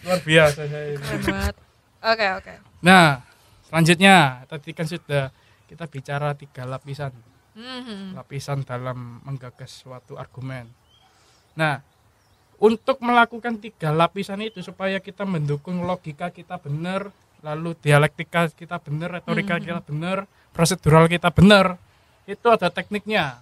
[0.00, 1.02] Luar biasa saya ini.
[1.02, 1.56] keren banget
[2.00, 3.18] oke oke Nah,
[3.66, 4.16] selanjutnya
[4.46, 5.34] tadi kan sudah
[5.66, 7.10] kita bicara tiga lapisan.
[7.52, 8.14] Mhm.
[8.14, 10.70] Lapisan dalam menggagas suatu argumen.
[11.54, 11.82] Nah,
[12.56, 17.10] untuk melakukan tiga lapisan itu supaya kita mendukung logika kita benar,
[17.42, 19.64] lalu dialektika kita benar, retorika Mhm.
[19.64, 20.18] kita benar,
[20.52, 21.74] prosedural kita benar,
[22.22, 23.40] itu ada tekniknya.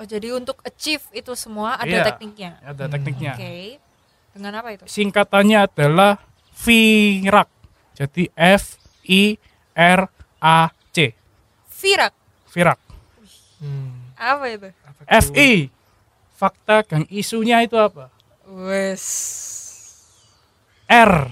[0.00, 2.04] Oh jadi untuk achieve itu semua ada Iya.
[2.06, 2.92] tekniknya Ada Hmm.
[2.92, 3.32] tekniknya.
[3.36, 3.52] oke
[4.32, 6.12] dengan apa itu singkatannya adalah
[6.56, 7.48] VIRAC.
[7.94, 9.36] Jadi F I
[9.72, 10.08] R
[10.38, 10.58] A
[10.90, 11.12] C.
[11.70, 12.12] virak
[12.48, 12.80] VIRAC.
[13.58, 14.16] hmm.
[14.16, 14.68] apa itu
[15.06, 15.26] F?
[15.32, 15.68] I
[16.32, 18.08] fakta gang isunya itu apa?
[18.44, 19.04] wes
[20.86, 21.30] R.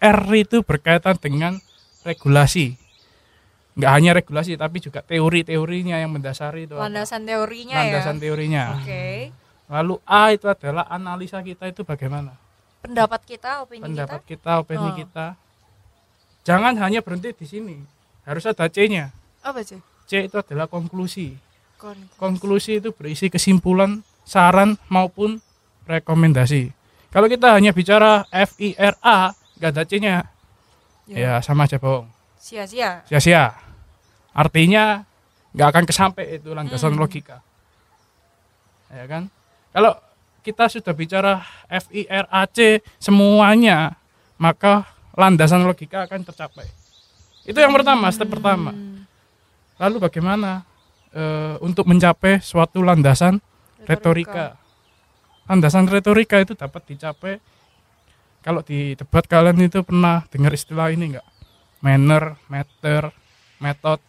[0.00, 1.60] R itu berkaitan dengan
[2.02, 2.74] regulasi.
[3.80, 6.76] Nggak hanya regulasi tapi juga teori-teorinya yang mendasari itu.
[6.76, 6.84] apa?
[6.84, 8.64] landasan teorinya Landasan ya teorinya.
[8.76, 9.04] oke
[9.70, 12.36] Lalu A itu adalah analisa kita itu bagaimana?
[12.80, 14.92] pendapat kita opini Pendapat kita kita, opini Oh.
[14.94, 15.26] kita.
[16.42, 17.76] Jangan hanya berhenti di sini.
[18.22, 19.12] Harus ada C-nya.
[19.40, 21.32] apa sih C itu adalah konklusi.
[21.76, 25.40] Kon- Konklusi itu berisi kesimpulan, saran maupun
[25.84, 26.68] rekomendasi.
[27.08, 30.16] Kalau kita hanya bicara F I R A, nggak ada C-nya,
[31.06, 32.04] ya sama aja bohong.
[32.36, 33.54] sia-sia Sia-sia.
[34.40, 35.04] Artinya
[35.52, 37.02] nggak akan kesampai itu landasan Hmm.
[37.04, 37.44] logika.
[38.88, 39.28] Ya kan?
[39.76, 39.92] Kalau
[40.40, 44.00] kita sudah bicara F I R A C semuanya,
[44.40, 46.64] maka landasan logika akan tercapai.
[47.44, 48.72] Itu yang pertama, step pertama.
[48.72, 49.04] Hmm,
[49.76, 50.64] Lalu bagaimana
[51.12, 53.44] eh, untuk mencapai suatu landasan
[53.84, 54.56] retorika?
[55.44, 57.42] Landasan retorika itu dapat dicapai
[58.40, 61.26] kalau di debat kalian itu pernah dengar istilah ini enggak?
[61.84, 63.12] Manner, matter,
[63.60, 64.00] method.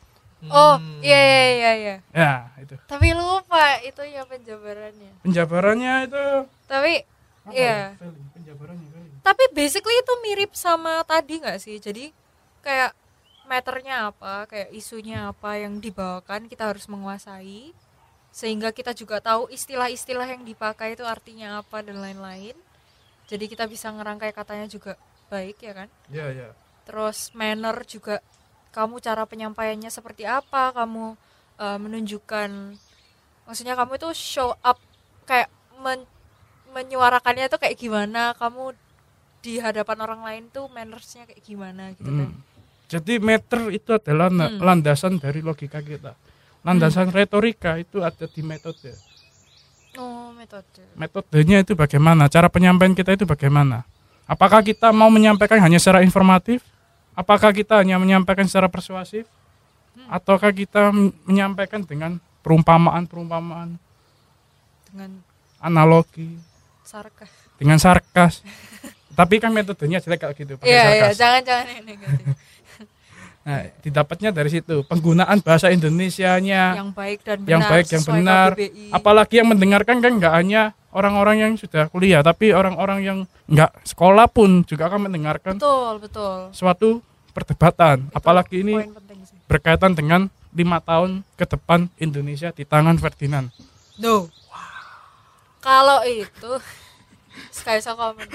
[0.50, 2.74] Oh iya iya iya iya Ya, itu.
[2.90, 6.26] tapi lupa itu ya penjabarannya Penjabarannya itu
[6.66, 7.06] tapi
[7.52, 7.98] Iya.
[7.98, 8.10] ya?
[8.34, 9.14] Penjabarannya spelling.
[9.22, 12.10] tapi basically itu mirip sama tadi nggak sih jadi
[12.62, 12.94] kayak
[13.46, 17.74] matternya apa kayak isunya apa yang dibawakan kita harus menguasai
[18.32, 22.56] sehingga kita juga tahu istilah-istilah yang dipakai itu artinya apa dan lain-lain
[23.28, 24.96] jadi kita bisa ngerangkai katanya juga
[25.28, 26.50] baik ya kan Ya, ya.
[26.86, 28.24] terus manner juga
[28.72, 31.16] kamu cara penyampaiannya seperti apa kamu
[31.60, 32.50] eh, menunjukkan
[33.44, 34.80] maksudnya kamu itu show up
[35.24, 36.08] kayak men-
[36.72, 38.72] menyuarakannya itu kayak gimana kamu
[39.42, 42.50] di hadapan orang lain tuh mannersnya kayak gimana gitu kan Hmm.
[42.92, 44.60] Jadi meter itu adalah Hmm.
[44.60, 46.12] landasan dari logika kita.
[46.60, 48.92] Landasan retorika itu ada di metode.
[49.96, 53.84] oh metode metodenya itu bagaimana, cara penyampaian kita itu bagaimana.
[54.24, 56.64] Apakah kita mau menyampaikan hanya secara informatif?
[57.12, 59.28] Apakah kita hanya menyampaikan secara persuasif?
[60.08, 63.76] Ataukah kita men- menyampaikan dengan perumpamaan-perumpamaan,
[64.88, 65.12] dengan
[65.60, 66.36] analogi,
[66.82, 68.42] sarkas dengan sarkas?
[69.12, 71.18] tapi kan metodenya jelek kalau gitu pakai Iya iya, sarkas.
[71.20, 72.26] jangan jangan yang negatif.
[73.42, 77.50] Nah, didapatnya dari situ penggunaan bahasa Indonesianya yang baik dan benar.
[77.50, 78.94] yang baik yang benar KBBI.
[78.94, 80.62] apalagi yang mendengarkan kan nggak hanya
[80.94, 83.18] orang-orang yang sudah kuliah tapi orang-orang yang
[83.50, 86.54] nggak sekolah pun juga akan mendengarkan Betul betul.
[86.54, 87.02] suatu
[87.34, 88.78] perdebatan Itu apalagi ini
[89.48, 93.50] berkaitan dengan lima tahun ke depan Indonesia di tangan Ferdinand
[93.98, 94.30] No.
[95.58, 96.52] Kalau itu
[97.50, 98.26] sekali saya komen.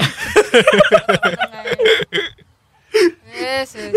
[3.30, 3.92] Yes, yes.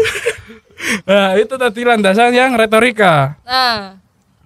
[1.09, 3.97] nah itu tadi landasan yang retorika Nah,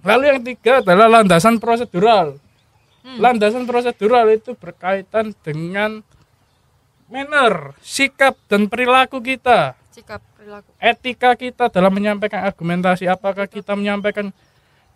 [0.02, 2.38] lalu yang tiga adalah landasan prosedural
[3.04, 3.20] Hmm.
[3.20, 6.00] landasan prosedural itu berkaitan dengan
[7.04, 10.72] manner sikap dan perilaku kita sikap perilaku.
[10.80, 14.32] etika kita dalam menyampaikan argumentasi apakah kita menyampaikan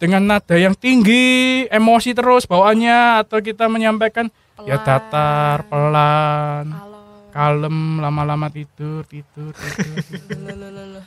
[0.01, 4.33] dengan nada yang tinggi emosi terus bawaannya atau kita menyampaikan
[4.65, 4.87] ya Pelan.
[4.89, 6.88] datar pelan Halo.
[7.39, 10.39] Kalem lama-lama tidur tidur tidur, tidur.
[10.43, 11.05] Loh, loh, loh, loh.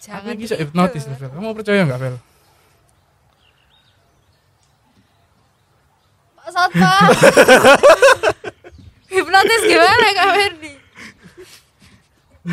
[0.00, 1.28] Jangan bisa hipnotis loh, Vel.
[1.28, 2.16] kamu percaya nggak Vel?
[6.32, 7.08] Pak Satpam.
[9.12, 10.72] Hipnotis gimana Kak Ferdi?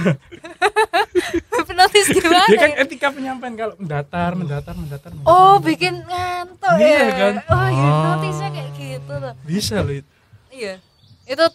[1.56, 2.46] Hipnotis gimana?
[2.52, 5.26] ya kan etika penyampaian kalau mendatar mendatar mendatar, mendatar.
[5.26, 7.12] Oh, bikin ngantuk Iya, ya.
[7.16, 7.34] kan?
[7.48, 9.34] Oh, hipnotisnya kayak gitu loh.
[9.48, 10.12] bisa loh itu
[10.52, 10.84] Iya.
[11.24, 11.46] Itu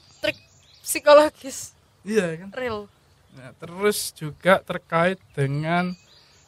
[0.95, 1.75] psikologis
[2.07, 2.87] iya kan real.
[3.35, 5.91] Nah, terus juga terkait dengan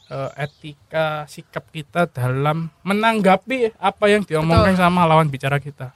[0.07, 5.91] eh, etika sikap kita dalam menanggapi apa yang diomongkan sama lawan bicara kita.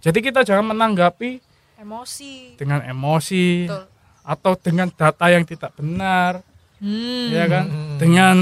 [0.00, 1.44] Jadi kita jangan menanggapi
[1.76, 2.56] Emosi.
[2.56, 3.84] dengan emosi Betul.
[4.24, 6.40] atau dengan data yang tidak benar,
[6.80, 7.28] Hmm.
[7.28, 7.68] ya kan?
[7.68, 7.98] Hmm.
[8.00, 8.36] Dengan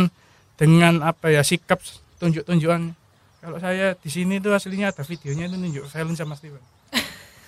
[0.54, 1.82] dengan apa ya sikap
[2.22, 2.94] tunjuk-tunjukan.
[3.42, 6.62] Kalau saya di sini tuh aslinya ada videonya itu nunjuk Valen sama Steven.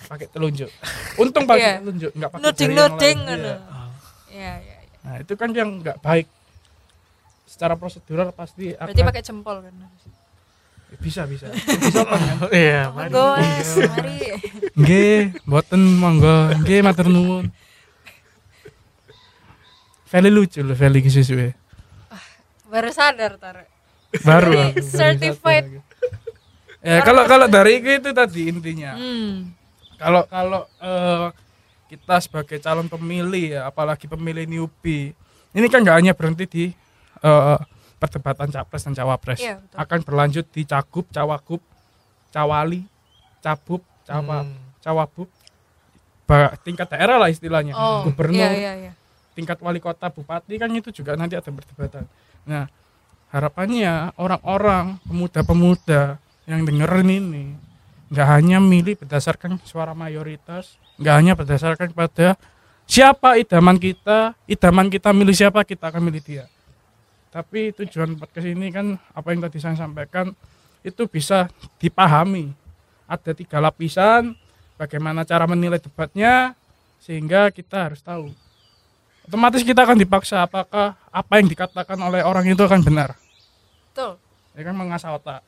[0.05, 0.69] Pakai telunjuk.
[1.15, 1.79] Untung pakai Iya.
[1.79, 3.27] telunjuk, nggak pakai Nuding jari yang nuding lain.
[3.27, 3.51] ngono.
[3.51, 3.55] Iya.
[4.31, 4.97] Iya, iya, iya.
[5.01, 6.27] Nah, itu kan yang nggak baik.
[7.45, 9.73] Secara prosedural pasti Berarti akan pakai jempol kan.
[10.99, 11.47] bisa bisa.
[11.51, 12.35] bisa apa kan?
[12.51, 13.09] Iya, mari.
[13.11, 13.71] Monggo, Mas.
[13.79, 14.19] Mari.
[14.75, 16.37] Nggih, mboten monggo.
[16.63, 17.47] Nggih matur nuwun.
[20.11, 21.55] Feli lucu loh, Feli suwe
[22.67, 23.67] Baru sadar tar.
[24.23, 24.75] Baru.
[24.79, 25.79] Certified.
[26.83, 28.97] Ya kalau kalau dari itu, itu tadi intinya.
[28.97, 29.53] Hmm.
[30.01, 31.27] Kalau kalau eh,
[31.93, 35.13] kita sebagai calon pemilih ya, apalagi pemilih newbie,
[35.53, 36.63] ini kan nggak hanya berhenti di
[37.21, 37.57] eh,
[38.01, 39.77] perdebatan capres dan cawapres, Iya, betul.
[39.77, 41.61] akan berlanjut di cagup, cawagup,
[42.33, 42.81] cawali,
[43.45, 44.57] cabub, cawa, Hmm.
[44.81, 45.29] cawabub,
[46.25, 48.91] ba- tingkat daerah lah istilahnya, Oh, gubernur, Iya, iya, iya.
[49.37, 52.09] tingkat wali kota, bupati kan itu juga nanti ada perdebatan.
[52.49, 52.65] Nah
[53.29, 56.17] harapannya orang-orang pemuda-pemuda
[56.49, 57.45] yang dengerin ini
[58.11, 62.35] nggak hanya milih berdasarkan suara mayoritas, nggak hanya berdasarkan pada
[62.83, 66.45] siapa idaman kita, idaman kita milih siapa kita akan milih dia.
[67.31, 70.35] Tapi tujuan podcast ini kan apa yang tadi saya sampaikan
[70.83, 71.47] itu bisa
[71.79, 72.51] dipahami.
[73.07, 74.35] Ada tiga lapisan,
[74.75, 76.55] bagaimana cara menilai debatnya,
[76.99, 78.29] sehingga kita harus tahu
[79.25, 83.17] otomatis kita akan dipaksa apakah apa yang dikatakan oleh orang itu akan benar
[83.89, 84.21] Betul.
[84.53, 85.41] ya kan mengasah otak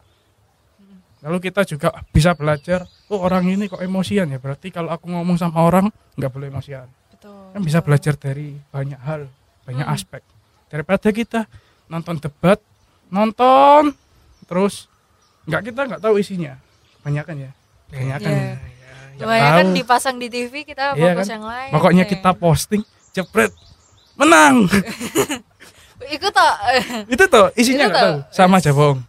[1.24, 5.36] lalu kita juga bisa belajar oh orang ini kok emosian ya berarti kalau aku ngomong
[5.36, 7.32] sama orang nggak boleh emosian Betul.
[7.52, 7.88] kan bisa betul.
[7.88, 9.22] belajar dari banyak hal
[9.64, 9.96] banyak Hmm.
[9.96, 10.22] aspek
[10.68, 11.48] daripada kita
[11.88, 12.60] nonton debat
[13.08, 13.96] nonton
[14.44, 14.92] terus
[15.46, 16.60] nggak kita nggak tahu isinya
[17.00, 17.52] banyak kan ya
[17.88, 18.44] banyak kan Iya.
[18.44, 18.56] ya.
[19.14, 21.34] Nggak Lumayan kan dipasang di TV kita Iya fokus kan?
[21.38, 21.70] yang lain.
[21.72, 22.10] pokoknya ya.
[22.10, 22.82] kita posting
[23.12, 23.54] jepret
[24.14, 24.66] menang
[26.04, 26.54] ikut tak
[27.08, 29.00] itu tuh isinya Itu nggak tahu sama aja bohong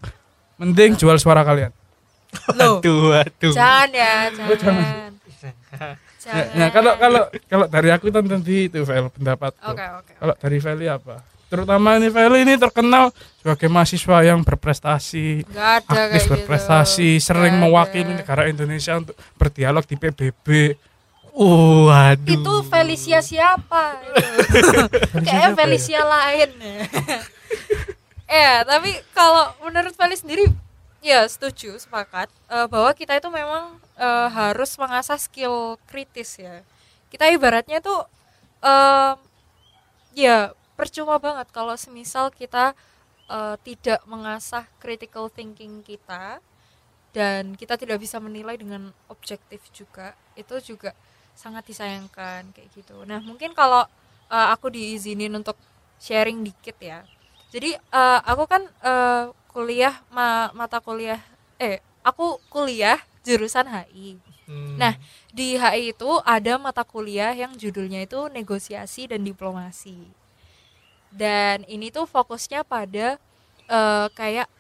[0.57, 1.73] mending jual suara kalian
[2.55, 3.53] Loh, Aduh, aduh.
[3.53, 5.11] jangan ya, Oh, jangan.
[5.45, 5.87] Ya,
[6.19, 6.47] Jangan.
[6.57, 10.13] ya, kalau kalau kalau dari aku kan tadi itu Vel pendapatku Oke, oke.
[10.17, 15.85] kalau dari Feli apa terutama ini Feli ini terkenal sebagai mahasiswa yang berprestasi Enggak ada
[15.85, 17.25] aktif kayak berprestasi gitu.
[17.25, 18.17] sering Nggak mewakili ada.
[18.17, 20.49] negara Indonesia untuk berdialog di PBB
[21.29, 22.31] Uh, aduh.
[22.31, 23.99] Itu Felicia siapa?
[25.19, 25.59] Kayaknya siapa ya?
[25.59, 26.51] Felicia lain.
[28.25, 30.47] ya, tapi kalau menurut Feli sendiri
[31.05, 36.65] ya setuju sepakat eh, bahwa kita itu memang eh, harus mengasah skill kritis ya.
[37.13, 38.01] Kita ibaratnya tuh
[38.65, 39.13] eh,
[40.17, 40.39] ya
[40.79, 42.73] percuma banget kalau semisal kita
[43.29, 46.41] eh, tidak mengasah critical thinking kita
[47.15, 50.91] dan kita tidak bisa menilai dengan objektif juga itu juga
[51.39, 53.03] sangat disayangkan kayak gitu.
[53.07, 53.85] Nah mungkin kalau
[54.33, 55.59] eh, aku diizinin untuk
[56.01, 57.01] sharing dikit ya.
[57.53, 59.25] Jadi eh, aku kan eh,
[59.55, 61.23] kuliah ma- mata kuliah
[61.63, 64.19] eh aku kuliah jurusan HI.
[64.45, 64.77] Hmm.
[64.77, 64.95] Nah,
[65.33, 69.97] di HI itu ada mata kuliah yang judulnya itu negosiasi dan diplomasi.
[71.15, 73.17] Dan ini tuh fokusnya pada
[73.71, 74.51] eh, kayak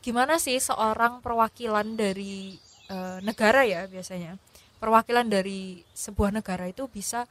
[0.00, 2.56] gimana sih seorang perwakilan dari
[2.88, 4.38] eh, negara ya biasanya.
[4.78, 7.26] Perwakilan dari sebuah negara itu bisa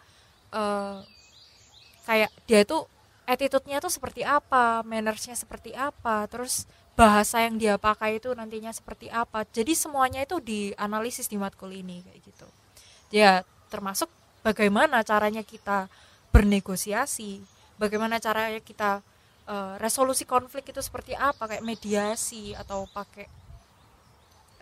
[0.52, 1.00] eh,
[2.06, 2.86] kayak dia itu
[3.28, 6.64] attitude-nya tuh seperti apa, mannersnya seperti apa, terus
[6.98, 9.46] bahasa yang dia pakai itu nantinya seperti apa.
[9.54, 12.48] Jadi semuanya itu dianalisis di matkul ini kayak gitu.
[13.14, 14.10] Ya, termasuk
[14.42, 15.86] bagaimana caranya kita
[16.34, 17.38] bernegosiasi,
[17.78, 19.06] bagaimana caranya kita
[19.46, 23.30] eh, resolusi konflik itu seperti apa, kayak mediasi atau pakai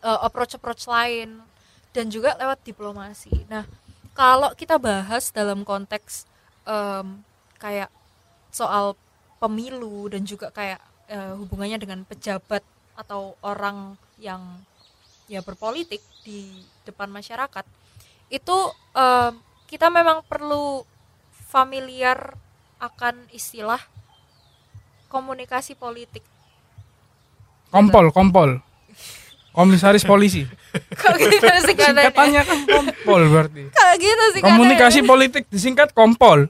[0.03, 1.39] eh, approach-approach lain
[1.95, 3.31] dan juga lewat diplomasi.
[3.47, 3.63] Nah,
[4.11, 6.27] kalau kita bahas dalam konteks
[6.67, 7.23] em,
[7.55, 7.87] kayak
[8.51, 8.99] soal
[9.39, 12.61] pemilu dan juga kayak eh, hubungannya dengan pejabat
[12.95, 14.41] atau orang yang
[15.27, 16.47] ya berpolitik di
[16.85, 17.65] depan masyarakat
[18.29, 18.57] itu
[18.93, 19.33] em,
[19.65, 20.85] kita memang perlu
[21.49, 22.37] familiar
[22.79, 23.81] akan istilah
[25.09, 26.23] komunikasi politik
[27.73, 28.49] Kompol, kompol.
[29.51, 30.47] Komisaris polisi.
[31.01, 33.61] kok gitu singkatannya Singkatannya kan kompol berarti.
[33.67, 36.47] kok gitu singkatannya Komunikasi politik disingkat kompol.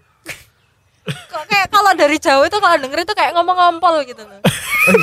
[1.06, 4.42] Kok kayak kalau dari jauh itu kalau denger itu kayak ngomong ngompol gitu loh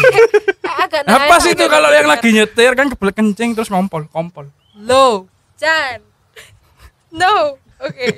[0.62, 4.06] kayak agak Apa naif sih itu kalau yang lagi nyetir kan kebelet kencing terus ngompol,
[4.08, 4.50] kompol.
[4.74, 6.02] low Jan
[7.08, 8.08] no oke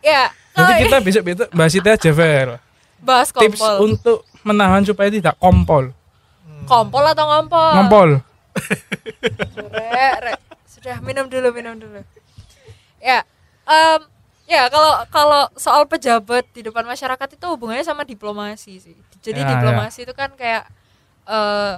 [0.00, 2.48] ya Jadi kalau kita besok-besok bahas itu aja, Ver.
[2.98, 5.90] bahas Tips kompol untuk menahan supaya tidak kompol.
[6.62, 8.10] kompol atau ngompol Ngompol.
[10.20, 10.38] Rek.
[10.68, 12.04] sudah minum dulu minum dulu
[12.98, 13.24] ya
[13.64, 14.00] em,
[14.52, 18.96] ya kalau kalau soal pejabat di depan masyarakat itu hubungannya sama diplomasi sih.
[19.26, 20.64] Jadi Ya, diplomasi itu kan kayak
[21.36, 21.74] eh,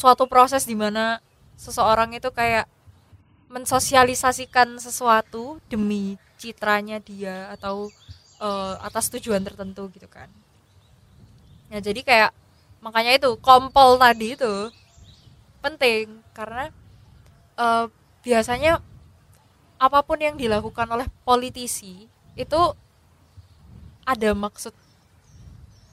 [0.00, 1.20] suatu proses di mana
[1.64, 2.66] seseorang itu kayak
[3.54, 6.04] mensosialisasikan sesuatu demi
[6.42, 7.76] citranya dia atau
[8.40, 10.28] eh, atas tujuan tertentu gitu kan.
[11.72, 12.30] Ya jadi kayak
[12.84, 14.54] makanya itu kompol tadi itu
[15.64, 16.22] penting.
[16.36, 16.70] Karena
[17.58, 17.86] eh,
[18.24, 18.80] biasanya
[19.80, 22.04] apa pun yang dilakukan oleh politisi
[22.36, 22.60] itu
[24.04, 24.76] ada maksud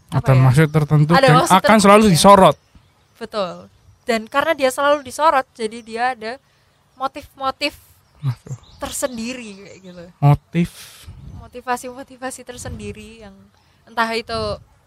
[0.07, 0.39] Ada ya?
[0.39, 2.11] maksud tertentu Ada dan maksud akan tertentu, selalu ya.
[2.11, 2.57] disorot.
[3.15, 3.53] betul
[4.03, 6.31] dan karena dia selalu disorot jadi dia ada
[6.95, 7.75] motif-motif
[8.77, 10.69] tersendiri kayak gitu Motif
[11.37, 13.35] motivasi-motivasi tersendiri yang
[13.83, 14.39] entah itu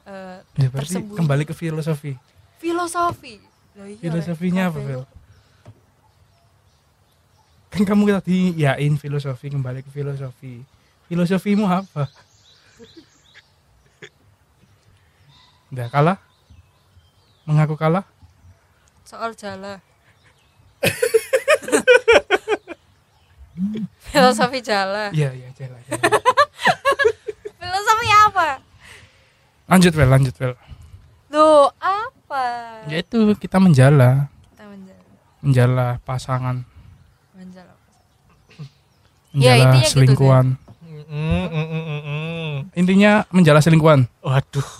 [0.04, 1.16] eh, ya Tersembunyi.
[1.16, 2.14] kembali ke filosofi.
[2.58, 3.40] filosofi
[3.72, 5.06] Loh iya, Filosofinya apa.
[7.70, 10.62] Kan kamu tadi yain filosofi kembali ke filosofi.
[11.06, 12.10] Filosofimu apa?
[15.70, 16.18] Udah kalah?
[17.46, 18.02] Mengaku kalah?
[19.02, 19.82] soal jala
[24.06, 25.82] filosofi jala Iya, iya, jalan.
[25.82, 26.02] jalan.
[27.58, 28.48] filosofi apa
[29.66, 30.54] lanjut, Vel, lanjut, Vel.
[31.30, 32.46] Loh, apa?
[32.86, 35.02] Ya itu kita menjala, Kita menjala.
[35.42, 36.62] menjala pasangan.
[39.30, 40.46] Menjala Ya, intinya gitu selingkuhan.
[40.80, 42.52] Mm, mm, mm, mm, mm.
[42.74, 44.70] Intinya menjala selingkuhan Waduh.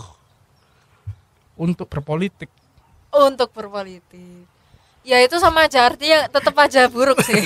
[1.57, 2.51] untuk berpolitik.
[3.11, 4.47] Untuk berpolitik.
[5.03, 7.41] Ya itu sama aja artinya tetap aja buruk sih.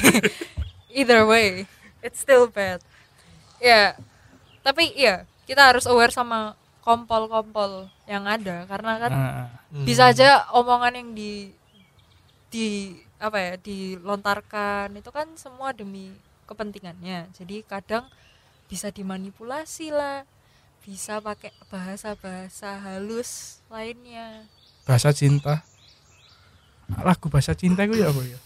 [0.99, 1.67] Either way,
[2.03, 2.79] it's still bad.
[3.59, 3.97] Ya,
[4.63, 9.13] tapi iya kita harus aware sama kompol-kompol yang ada karena kan
[9.75, 9.83] Hmm.
[9.83, 11.51] bisa aja omongan yang di
[12.47, 16.15] di apa ya dilontarkan itu kan semua demi
[16.45, 18.05] kepentingannya jadi kadang
[18.69, 20.25] bisa dimanipulasi lah
[20.85, 24.45] bisa pakai bahasa-bahasa halus lainnya
[24.85, 25.65] bahasa cinta.
[27.01, 28.37] Lagu bahasa cinta itu ya apa ya?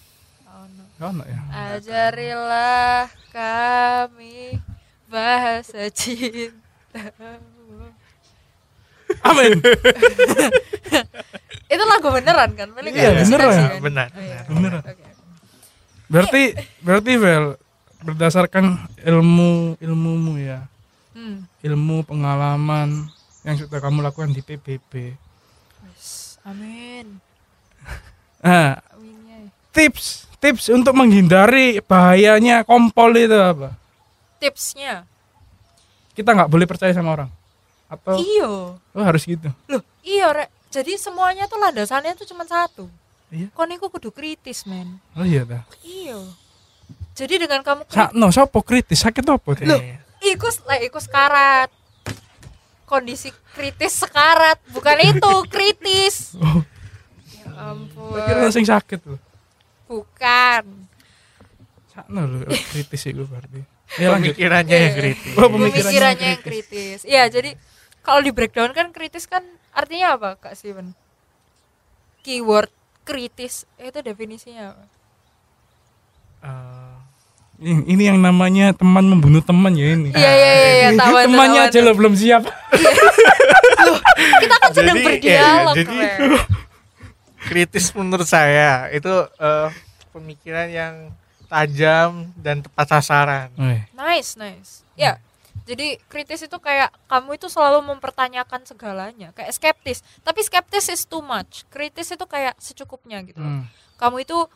[1.03, 1.27] oh no.
[1.27, 1.39] Ya.
[1.75, 4.63] ajarilah kami
[5.11, 7.11] bahasa cinta
[9.27, 9.59] Amin.
[11.73, 13.83] itu lagu beneran kan Iya, nggak beneran.
[13.83, 14.39] Benar, Oh, iya.
[14.47, 14.47] benar.
[14.47, 14.83] Beneran.
[14.85, 15.05] Oke.
[16.09, 16.43] Berarti
[16.81, 17.47] berarti Vel
[18.03, 20.67] berdasarkan ilmu ilmumu ya,
[21.15, 21.43] Hmm.
[21.67, 23.11] ilmu pengalaman
[23.43, 25.19] yang sudah kamu lakukan di PBB.
[25.83, 27.19] Wes, Amin.
[28.39, 29.51] Nah, Aminnya.
[29.75, 33.75] tips tips untuk menghindari bahayanya kompol itu apa?
[34.39, 35.03] Tipsnya.
[36.15, 37.31] Kita nggak boleh percaya sama orang.
[37.91, 38.79] Atau Iyo.
[38.79, 39.51] oh, harus gitu.
[39.67, 40.51] Loh, iya rek.
[40.69, 42.87] Jadi semuanya tuh landasannya tuh cuma satu.
[43.33, 43.49] Iya.
[43.57, 45.01] Kon kudu kritis, men.
[45.17, 45.63] Oh iya dah.
[45.83, 46.21] Iya.
[47.19, 49.67] Jadi dengan kamu kritis, Sakno sopo kritis sakit apa teh?
[49.67, 49.81] Loh.
[50.21, 51.71] iku lah iku sekarat.
[52.85, 56.39] Kondisi kritis sekarat, bukan itu kritis.
[56.39, 56.63] Oh,
[57.35, 57.51] Ya
[58.15, 58.55] tak kira ampun.
[58.55, 59.21] sing sakit loh.
[59.85, 60.65] Bukan.
[61.91, 63.61] Sakno lho kritis iku berarti.
[63.97, 64.31] Ya lanjut.
[64.31, 66.99] pemikirannya yang kritis Oh, pemikirannya pemikirannya yang kritis.
[67.03, 67.51] Iya, jadi
[68.01, 69.43] kalau di breakdown kan kritis kan
[69.73, 70.95] artinya apa, Kak Steven?
[72.21, 72.71] Keyword
[73.03, 74.85] kritis itu definisinya apa?
[76.39, 76.98] Eh,
[77.59, 80.15] Ini, yang namanya teman membunuh teman ya ini.
[80.15, 82.47] Iya, iya, iya, iya, tahu Temannya aja lo belum siap.
[84.43, 86.11] Kita kan sedang Jadi, berdialog, iya, jadi-
[87.49, 89.09] kritis menurut saya itu
[89.41, 89.69] eh,
[90.13, 90.95] pemikiran yang
[91.49, 93.49] tajam dan tepat sasaran
[93.97, 94.85] Nice, nice.
[94.95, 95.17] Ya.
[95.65, 100.01] Jadi kritis itu kayak kamu itu selalu mempertanyakan segalanya, kayak skeptis.
[100.25, 101.69] Tapi skeptis is too much.
[101.69, 103.37] Kritis itu kayak secukupnya gitu.
[103.41, 103.61] loh.
[103.61, 103.69] hmm.
[104.01, 104.49] Kamu itu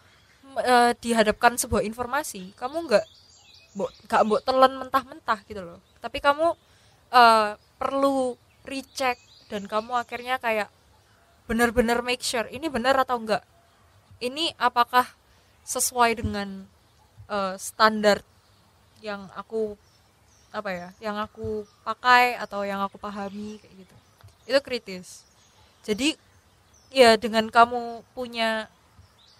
[0.60, 3.06] eh, dihadapkan sebuah informasi, kamu nggak
[3.78, 5.80] nggak mbok telan mentah-mentah gitu loh.
[6.04, 6.52] Tapi kamu
[7.12, 7.50] eh,
[7.80, 8.36] perlu
[8.68, 10.68] recheck dan kamu akhirnya kayak
[11.48, 13.42] benar-benar make sure ini benar atau enggak.
[14.22, 15.08] Ini apakah
[15.64, 16.66] sesuai dengan
[17.30, 18.20] eh, standar
[19.02, 19.74] yang aku
[20.52, 23.96] apa ya yang aku pakai atau yang aku pahami kayak gitu
[24.52, 25.24] itu kritis
[25.80, 26.14] jadi
[26.92, 28.68] ya dengan kamu punya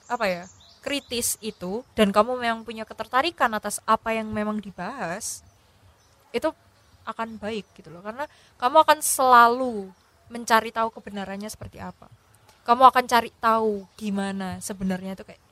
[0.09, 0.45] apa ya
[0.83, 5.47] kritis itu dan kamu memang punya ketertarikan atas apa yang memang dibahas
[6.35, 6.51] itu
[7.07, 8.03] akan baik gitu loh.
[8.03, 8.27] Karena
[8.59, 9.89] kamu akan selalu
[10.27, 12.11] mencari tahu kebenarannya seperti apa.
[12.67, 15.43] Kamu akan cari tahu gimana sebenarnya itu kayak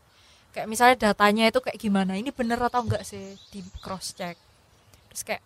[0.51, 4.35] kayak misalnya datanya itu kayak gimana ini bener atau enggak sih di cross check
[5.07, 5.43] terus kayak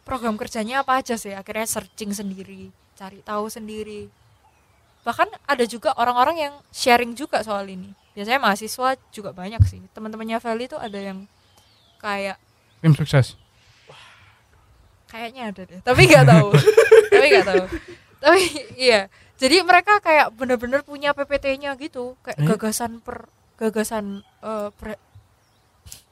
[0.00, 1.36] program kerjanya apa aja sih?
[1.36, 4.08] Akhirnya searching sendiri cari tahu sendiri.
[5.04, 10.38] Bahkan ada juga orang-orang yang sharing juga soal ini biasanya mahasiswa juga banyak sih teman-temannya
[10.38, 11.24] Feli itu ada yang
[11.96, 12.36] kayak
[12.80, 13.36] Tim sukses.
[15.06, 16.48] kayaknya ada deh tapi nggak tahu
[17.12, 17.64] tapi nggak tahu
[18.18, 18.42] tapi
[18.76, 22.46] iya jadi mereka kayak bener-bener punya PPT-nya gitu kayak Eh?
[22.46, 25.02] gagasan per gagasan eh, pre-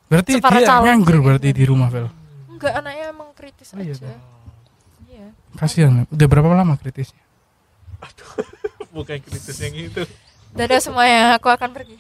[0.09, 1.59] Berarti dia nganggur berarti gitu.
[1.59, 2.09] di rumah, Vel.
[2.49, 4.09] enggak anaknya emang kritis Oh, iya, aja
[5.05, 6.09] iya Kasihan.
[6.09, 7.21] Udah berapa lama kritisnya?
[8.97, 10.03] bukan kritis yang itu
[10.57, 11.97] dadah semuanya aku akan pergi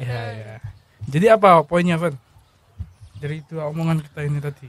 [0.00, 0.54] Iya, iya.
[1.10, 2.16] Jadi apa poinnya, Vel?
[3.20, 4.68] Dari dua omongan kita ini tadi.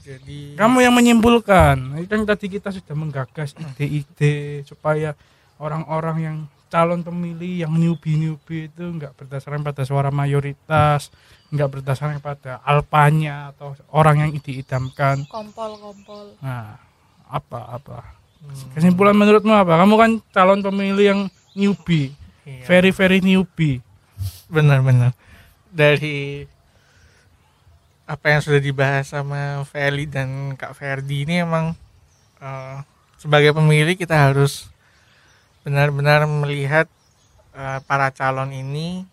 [0.00, 1.76] jadi Kamu yang menyimpulkan.
[2.08, 5.12] Kan tadi kita sudah menggagas ide-ide supaya
[5.60, 6.36] orang-orang yang
[6.72, 11.12] calon pemilih yang newbie-newbie itu enggak berdasarkan pada suara mayoritas,
[11.52, 15.28] enggak berdasarkan pada alpanya atau orang yang diidamkan.
[15.28, 16.76] kompol kompol Nah,
[17.28, 18.17] apa apa?
[18.42, 19.78] Hmm, Kesimpulan menurutmu apa?
[19.80, 21.20] Kamu kan calon pemilih yang
[21.58, 22.14] newbie,
[22.46, 22.64] iya.
[22.64, 23.82] very very newbie.
[24.48, 25.12] benar-benar
[25.68, 26.48] dari
[28.08, 31.76] apa yang sudah dibahas sama Feli dan Kak Ferdi ini emang
[32.40, 32.80] eh,
[33.20, 34.72] sebagai pemilih kita harus
[35.60, 36.88] benar-benar melihat
[37.52, 39.04] eh, para calon ini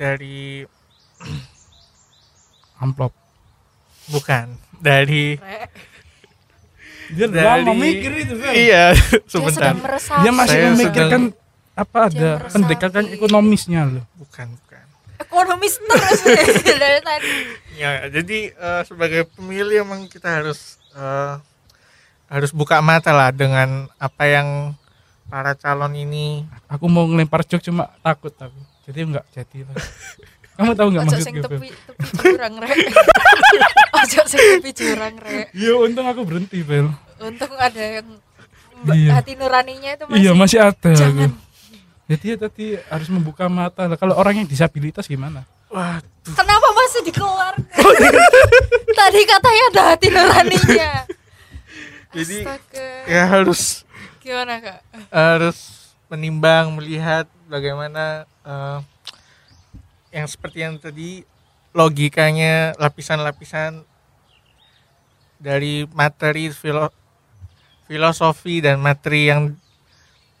[0.00, 0.64] dari
[2.82, 3.12] Amplop.
[4.08, 5.36] bukan dari
[7.10, 8.52] Dia dari lama mikir itu, Fel.
[8.54, 11.22] iya dia sebentar sedang meresap Dia masih Saya memikirkan
[11.74, 14.04] apa Dia ada pendekatan ekonomisnya loh.
[14.14, 14.84] bukan bukan
[15.20, 17.30] ekonomis terus nih, dari tadi
[17.76, 21.34] ya jadi eh, sebagai pemilih emang kita harus eh,
[22.30, 24.48] harus buka mata lah dengan apa yang
[25.26, 28.60] para calon ini Aku mau ngelempar jok cuma takut aku.
[28.86, 29.74] Jadi enggak jadi lah.
[30.60, 31.42] Kamu tahu enggak ojo maksud sing gue?
[31.42, 32.76] tepi tepi jurang rek
[34.00, 36.92] ojo sing tepi jurang rek Iya, untung aku berhenti, Bel.
[37.18, 38.08] untung ada yang
[38.82, 39.10] Iya.
[39.14, 41.48] hati nuraninya itu masih Iya, masih ada jangan aku.
[42.06, 43.86] Jadi ya tadi harus membuka mata.
[43.86, 45.48] Lah kalau orang yang disabilitas gimana?
[45.70, 47.62] waduh kenapa masih dikeluarkan
[48.98, 50.92] tadi katanya ada hati nuraninya
[52.10, 52.86] Jadi, Astaga.
[53.06, 53.86] ya harus
[54.18, 55.58] gimana kak harus
[56.06, 58.78] menimbang melihat bagaimana eh,
[60.10, 61.22] yang seperti yang tadi
[61.70, 63.86] logikanya lapisan-lapisan
[65.38, 66.94] dari materi filo-
[67.86, 69.54] filosofi dan materi yang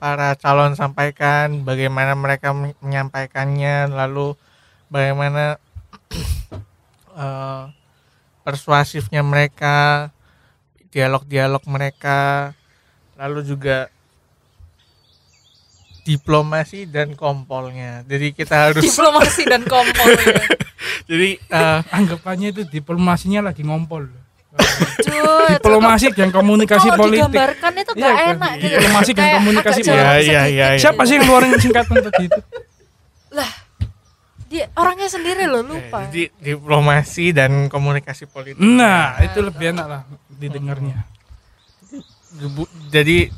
[0.02, 4.34] para calon sampaikan bagaimana mereka men- menyampaikannya lalu
[4.90, 5.56] bagaimana
[7.22, 7.64] eh,
[8.42, 10.10] persuasifnya mereka
[10.90, 12.50] dialog-dialog mereka
[13.14, 13.92] lalu juga
[16.02, 18.02] diplomasi dan kompolnya.
[18.08, 20.40] Jadi kita harus diplomasi dan kompol ya.
[21.10, 24.08] jadi eh, Anggapannya itu diplomasinya lagi ngompol.
[25.00, 25.20] Cuy,
[25.56, 27.30] Diplomasi dan komunikasi kalau politik.
[27.30, 28.30] digambarkan itu Iya gak kan?
[28.34, 28.74] enak gitu.
[28.74, 29.94] Diplomasi dan komunikasi politik.
[29.94, 30.80] Iya, iya, sedikit iya, iya.
[30.82, 32.40] Siapa sih yang ngeluarin singkatan tadi itu?
[34.50, 36.10] Dia orangnya sendiri loh lupa.
[36.10, 38.58] jadi diplomasi dan komunikasi politik.
[38.58, 41.06] Nah, itu lebih enak lah didengarnya.
[42.90, 43.30] Jadi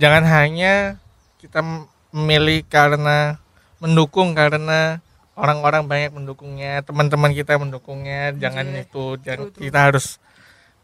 [0.00, 0.96] jangan hanya
[1.38, 1.62] kita
[2.10, 3.38] memilih karena
[3.78, 4.98] mendukung karena
[5.32, 8.82] orang-orang banyak mendukungnya teman-teman kita mendukungnya jangan Iya.
[8.82, 9.62] itu jangan True, true.
[9.64, 10.06] kita harus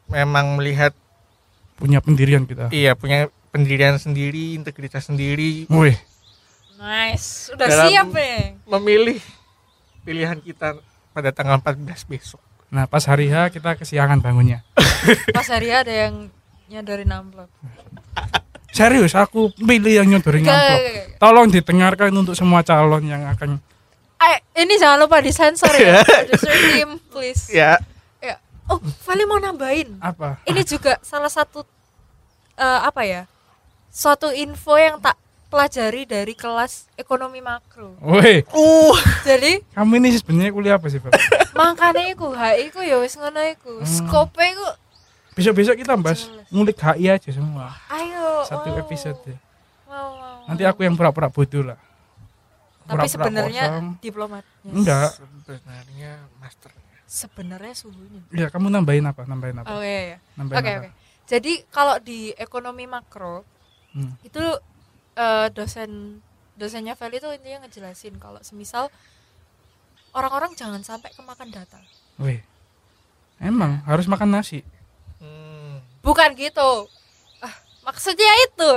[0.06, 0.94] memang melihat
[1.74, 5.98] punya pendirian kita iya punya pendirian sendiri integritas sendiri wih
[6.74, 7.48] Nice.
[7.50, 8.58] Udah Dalam- siap nih.
[8.68, 9.18] memilih
[10.02, 10.78] pilihan kita
[11.10, 14.62] pada tanggal 14 besok nah pas hari H kita kesiangan bangunnya
[15.30, 16.32] Pas hari ada yang
[16.66, 17.50] nyodorin amplop.
[18.74, 20.78] serius aku pilih yang gak, gak.
[21.22, 23.62] tolong didengarkan untuk semua calon yang akan
[24.24, 26.00] Eh, ini jangan lupa disensor ya.
[26.08, 27.44] Producer team, please.
[27.52, 27.76] ya
[28.24, 28.40] Ya.
[28.64, 30.00] Oh, Vali mau nambahin.
[30.00, 31.60] apa Ini juga salah satu
[32.56, 33.28] eh, apa ya?
[33.92, 35.20] Suatu info yang tak
[35.52, 37.94] pelajari dari kelas ekonomi makro.
[38.02, 41.14] wih uh Jadi kamu ini sebenarnya kuliah apa sih Bab?
[41.60, 43.78] makanya iku HI ku ya wis ngono iku.
[43.78, 43.86] Hmm.
[43.86, 44.66] Skope iku
[45.34, 48.80] besok-besok kita bahas ngulik HI aja semua ayo satu wow.
[48.80, 49.36] episode ya.
[49.84, 50.70] Wow, wow, nanti wow.
[50.70, 51.78] aku yang pura-pura bodoh lah
[52.80, 53.86] Tapi Pura-pura sebenarnya kosong.
[53.98, 54.70] diplomatnya.
[54.70, 56.70] enggak sebenarnya master
[57.04, 58.20] Sebenarnya suhunya.
[58.30, 60.18] ya kamu nambahin apa nambahin apa Oh iya ya.
[60.34, 60.90] nambahin Oke apa oke.
[61.24, 63.46] Jadi kalau di ekonomi makro
[63.90, 64.10] Hmm.
[64.20, 64.42] itu
[65.14, 66.18] eh, dosen
[66.54, 68.90] dosennya Feli itu intinya ngejelasin kalau semisal
[70.10, 71.78] orang-orang jangan sampai kemakan data.
[72.16, 72.42] wih
[73.38, 74.66] emang harus makan nasi
[75.24, 75.80] Hmm.
[76.00, 76.70] Bukan gitu.
[77.40, 78.70] Ah, maksudnya itu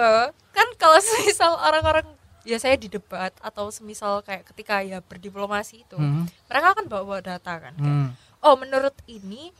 [0.52, 2.08] kan kalau semisal orang-orang
[2.42, 6.24] ya saya di debat atau semisal kayak ketika ya berdiplomasi itu Hmm.
[6.48, 7.74] mereka kan bawa-bawa data kan.
[7.76, 8.10] Kayak, Hmm.
[8.42, 9.52] oh menurut ini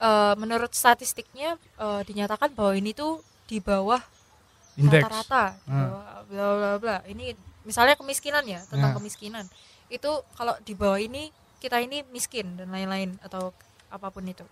[0.00, 4.00] eh, menurut statistiknya eh, dinyatakan bahwa ini tuh di bawah
[4.80, 5.92] rata-rata di Hmm.
[6.26, 8.96] bla bla bla ini misalnya kemiskinan ya tentang Ya.
[8.96, 9.44] kemiskinan
[9.88, 11.28] itu kalau di bawah ini
[11.60, 13.52] kita ini miskin dan lain-lain atau
[13.90, 14.46] apa pun itu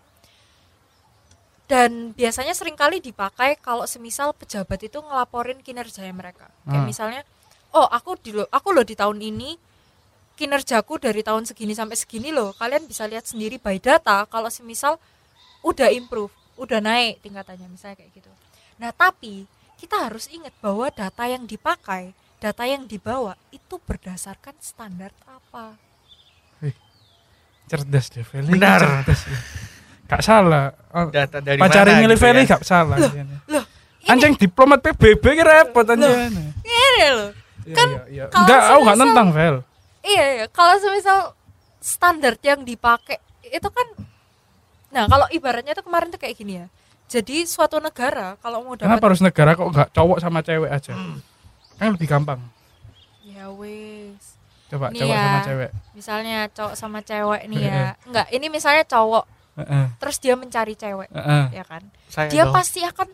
[1.69, 6.89] dan biasanya sering kali dipakai kalau semisal pejabat itu ngelaporin kinerja mereka kayak Hmm.
[6.89, 7.21] misalnya
[7.77, 9.53] oh aku di lo aku loh di tahun ini
[10.33, 14.97] kinerjaku dari tahun segini sampai segini loh kalian bisa lihat sendiri by data kalau semisal
[15.61, 18.31] udah improve udah naik tingkatannya misalnya kayak gitu
[18.81, 19.45] nah tapi
[19.77, 25.77] kita harus ingat bahwa data yang dipakai data yang dibawa itu berdasarkan standar apa
[27.69, 28.81] cerdas deh Feli Benar.
[29.05, 29.39] cerdas ya.
[30.09, 30.73] Gak salah.
[30.89, 32.49] Oh, data dari pacarin mana milih gitu Feli ya?
[32.49, 33.61] gak salah loh, Iya.
[34.09, 36.33] anjing diplomat PBB ki repot anjing.
[36.59, 37.31] ini loh
[37.61, 38.23] Iya, Kan iya, iya.
[38.27, 39.55] enggak aku gak nentang Vel.
[40.01, 40.45] Iya iya.
[40.49, 41.37] Kalau semisal
[41.77, 43.87] standar yang dipakai itu kan
[44.89, 46.67] nah kalau ibaratnya itu kemarin tuh kayak gini ya.
[47.07, 50.93] Jadi suatu negara kalau mau kenapa dapat harus negara kok gak cowok sama cewek aja?
[51.75, 52.41] Kan lebih gampang.
[53.21, 55.21] Ya wes coba Nih cowok ya.
[55.23, 55.69] sama cewek.
[55.93, 57.85] Misalnya cowok sama cewek nih ya.
[58.03, 59.25] Enggak ini misalnya cowok
[59.61, 61.43] Heeh, terus dia mencari cewek heeh.
[61.51, 62.53] ya kan Saya dia dong.
[62.53, 63.07] pasti akan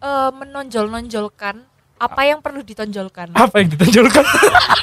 [0.00, 1.56] eh, menonjol-nonjolkan
[1.96, 4.24] apa yang perlu ditonjolkan apa yang ditonjolkan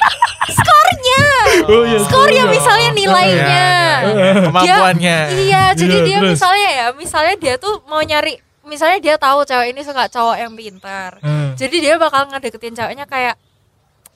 [0.50, 1.22] skornya
[1.66, 2.50] oh iya skornya iya.
[2.50, 3.68] misalnya nilainya
[4.00, 4.42] Iya, iya, iya.
[4.42, 6.32] kemampuannya iya jadi Iya, dia terus?
[6.34, 10.52] misalnya ya misalnya dia tuh mau nyari misalnya dia tahu cewek ini suka cowok yang
[10.54, 11.48] pintar Heeh.
[11.54, 13.36] jadi dia bakal ngedeketin ceweknya kayak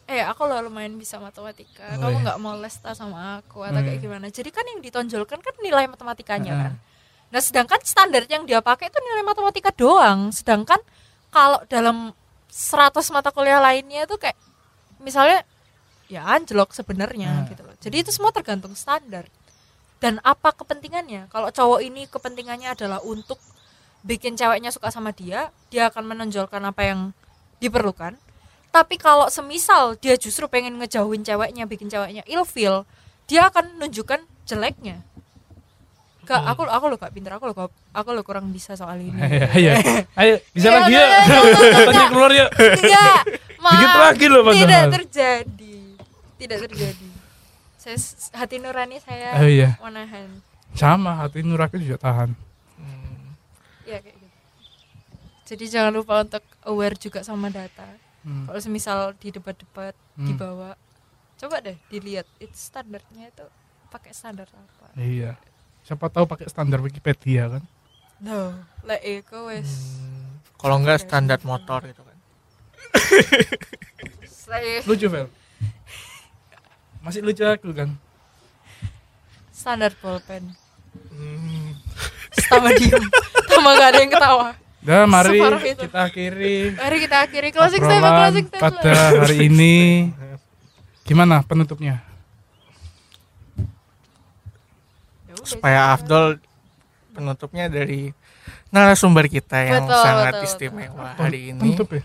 [0.05, 2.23] eh aku loh lumayan bisa matematika Oh, kamu iya.
[2.23, 4.05] nggak mau les tas sama aku atau Oh, kayak iya.
[4.05, 6.65] gimana jadi kan yang ditonjolkan kan nilai matematikanya Heeh.
[6.67, 6.73] kan
[7.35, 10.31] nah sedangkan standar yang dia pakai itu nilai matematika doang.
[10.31, 10.79] Sedangkan
[11.35, 12.15] kalau dalam
[12.47, 14.39] 100 mata kuliah lainnya itu kayak
[15.03, 15.43] misalnya
[16.07, 17.47] ya anjlok sebenarnya Nah.
[17.51, 17.75] gitu loh.
[17.83, 19.27] Jadi itu semua tergantung standar.
[19.99, 21.27] Dan apa kepentingannya?
[21.27, 23.43] Kalau cowok ini kepentingannya adalah untuk
[24.07, 27.01] bikin ceweknya suka sama dia dia akan menonjolkan apa yang
[27.59, 28.15] diperlukan.
[28.71, 32.87] Tapi kalau semisal dia justru pengen ngejauhin ceweknya bikin ceweknya ilfeel
[33.27, 35.01] dia akan nunjukkan jeleknya
[36.25, 39.13] Kak, aku aku lo gak pinter, aku lo gak- aku lo kurang bisa soal ini.
[39.21, 39.73] Iya, iya.
[40.15, 41.07] Ayo, bisa Iya, lagi ya.
[41.89, 42.47] Tadi keluar ya.
[42.51, 43.23] Enggak.
[43.65, 44.61] Dikit lagi loh, padahal.
[44.61, 45.77] Tidak terjadi.
[46.37, 47.09] Tidak terjadi.
[47.77, 47.97] Saya
[48.35, 49.77] hati nurani saya Oh iya.
[49.79, 50.29] menahan.
[50.73, 52.33] Sama hati nuraki juga tahan.
[52.75, 53.37] Hmm.
[53.85, 54.29] Ya kayak gitu.
[55.45, 57.85] Jadi jangan lupa untuk aware juga sama data.
[58.21, 58.45] Hmm.
[58.45, 60.27] Kalau semisal di debat-debat Hmm.
[60.27, 60.73] dibawa,
[61.37, 63.45] coba deh dilihat itu standarnya itu
[63.89, 64.93] pakai standar apa.
[64.95, 65.37] Iya.
[65.85, 67.63] Siapa tahu pakai standar Wikipedia kan.
[68.19, 69.69] No, lah eko wes.
[70.01, 70.41] Hmm.
[70.57, 72.17] kalau enggak standar motor gitu kan
[74.49, 75.29] Saya Lucu, Vel.
[77.05, 77.93] Masih lucu aku kan.
[79.53, 80.57] standar bolpen.
[81.13, 81.77] Hmm.
[82.49, 83.05] Sama diem.
[83.49, 84.49] Sama gak ada yang ketawa.
[84.85, 85.41] Dah, mari
[85.81, 88.75] kita akhiri Mari kita akhiri closing statement, closing statement.
[88.81, 89.77] pada hari ini.
[91.09, 92.01] Gimana penutupnya?
[95.25, 95.95] Ya udah, supaya.
[95.95, 96.41] Afdol
[97.15, 98.11] penutupnya dari
[98.69, 101.23] narasumber kita yang Betul, sangat betul, istimewa Apa?
[101.31, 102.03] hari ini Penutup ya?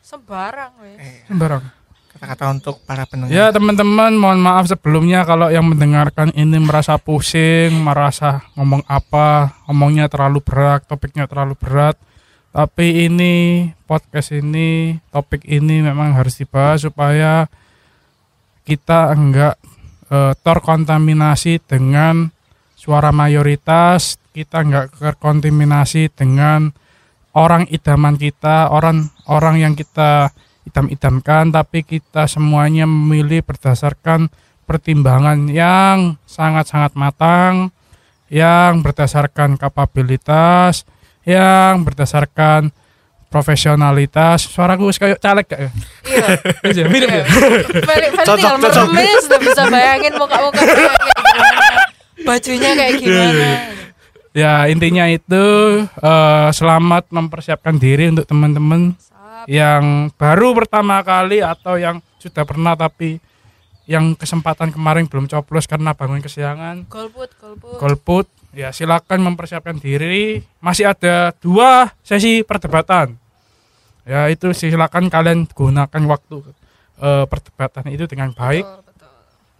[0.00, 0.98] sembarang wes.
[0.98, 1.62] Eh, Sembarang.
[2.10, 3.30] kata-kata untuk para pendengar.
[3.30, 10.10] Ya teman-teman mohon maaf sebelumnya kalau yang mendengarkan ini merasa pusing, merasa ngomong apa, ngomongnya
[10.10, 11.94] terlalu berat, topiknya terlalu berat.
[12.50, 13.34] Tapi ini
[13.86, 17.46] podcast ini, topik ini memang harus dibahas supaya
[18.66, 19.54] kita enggak
[20.10, 22.34] eh, terkontaminasi dengan
[22.76, 26.74] suara mayoritas, kita enggak terkontaminasi dengan
[27.34, 30.34] orang idaman kita, orang orang yang kita
[30.66, 34.28] idam-idamkan, tapi kita semuanya memilih berdasarkan
[34.66, 37.74] pertimbangan yang sangat-sangat matang,
[38.30, 40.86] yang berdasarkan kapabilitas,
[41.26, 42.70] yang berdasarkan
[43.30, 44.50] profesionalitas.
[44.50, 45.70] Suaraku kayak caleg gak ya?
[46.04, 46.26] Iya.
[46.74, 47.24] Iya, mirip ya.
[48.26, 48.86] Cocok, cocok.
[49.22, 51.04] sudah bisa bayangin muka-muka kayak gimana.
[52.26, 53.48] Bajunya kayak gimana.
[54.30, 55.44] Ya intinya itu
[55.86, 58.94] eh, selamat mempersiapkan diri untuk teman-teman
[59.48, 63.18] yang baru pertama kali atau yang sudah pernah tapi
[63.88, 66.86] yang kesempatan kemarin belum coblos karena bangun kesiangan.
[66.86, 67.76] Golput, golput.
[67.80, 68.26] golput.
[68.54, 70.42] Ya silakan mempersiapkan diri.
[70.62, 73.18] Masih ada dua sesi perdebatan.
[74.06, 76.36] Ya itu silakan kalian gunakan waktu
[77.02, 78.66] eh, perdebatan itu dengan baik.
[78.66, 79.12] Betul, betul.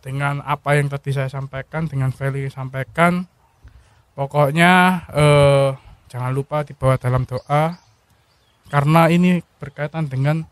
[0.03, 3.27] dengan apa yang tadi saya sampaikan dengan Feli sampaikan
[4.19, 5.69] pokoknya eh,
[6.11, 7.79] jangan lupa dibawa dalam doa.
[8.71, 10.47] Karena ini berkaitan dengan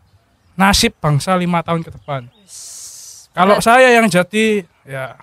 [0.59, 2.27] nasib bangsa lima tahun ke depan
[3.31, 5.15] kalau saya yang jadi ya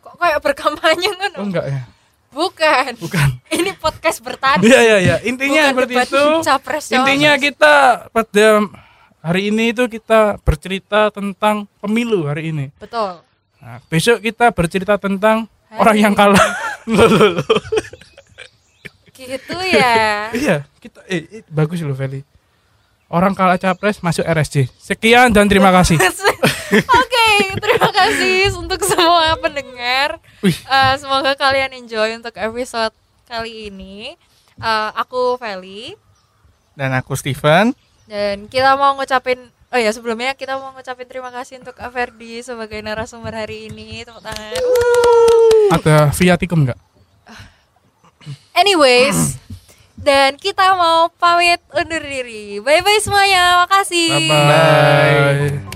[0.00, 1.32] Kok kayak berkampanye kan?
[1.36, 1.82] oh enggak ya
[2.30, 2.92] Bukan.
[3.00, 4.68] bukan Ini podcast bertani.
[4.68, 5.16] Iya iya iya.
[5.24, 6.24] Intinya Bukan seperti itu.
[6.44, 6.84] capres.
[6.92, 7.74] Intinya kita
[8.12, 8.46] pada
[9.24, 12.68] hari ini itu kita bercerita tentang pemilu hari ini.
[12.76, 13.24] Betul.
[13.56, 16.44] Nah, besok kita bercerita tentang Hari orang yang kalah.
[16.92, 17.48] Loh, loh, loh.
[19.10, 20.28] Gitu ya.
[20.44, 22.20] iya, kita eh, eh, bagus loh Feli.
[23.08, 24.68] Orang kalah capres masuk RSC.
[24.76, 25.96] Sekian dan terima kasih.
[26.72, 30.18] Oke, terima kasih untuk semua pendengar.
[30.42, 32.90] Eh, semoga kalian enjoy untuk episode
[33.24, 34.14] kali ini.
[34.56, 35.94] Eh, aku Feli
[36.72, 37.72] Dan aku Steven.
[38.06, 39.36] dan kita mau ngucapin
[39.66, 44.02] oh ya sebelumnya kita mau ngucapin terima kasih untuk Averdi sebagai narasumber hari ini.
[44.02, 44.54] Tepuk tangan.
[45.72, 46.78] Ada viatikum enggak?
[48.60, 49.36] Anyways,
[49.98, 52.62] dan kita mau pamit undur diri.
[52.62, 53.66] Bye bye semuanya.
[53.66, 54.10] Makasih.
[54.24, 55.75] Bye bye.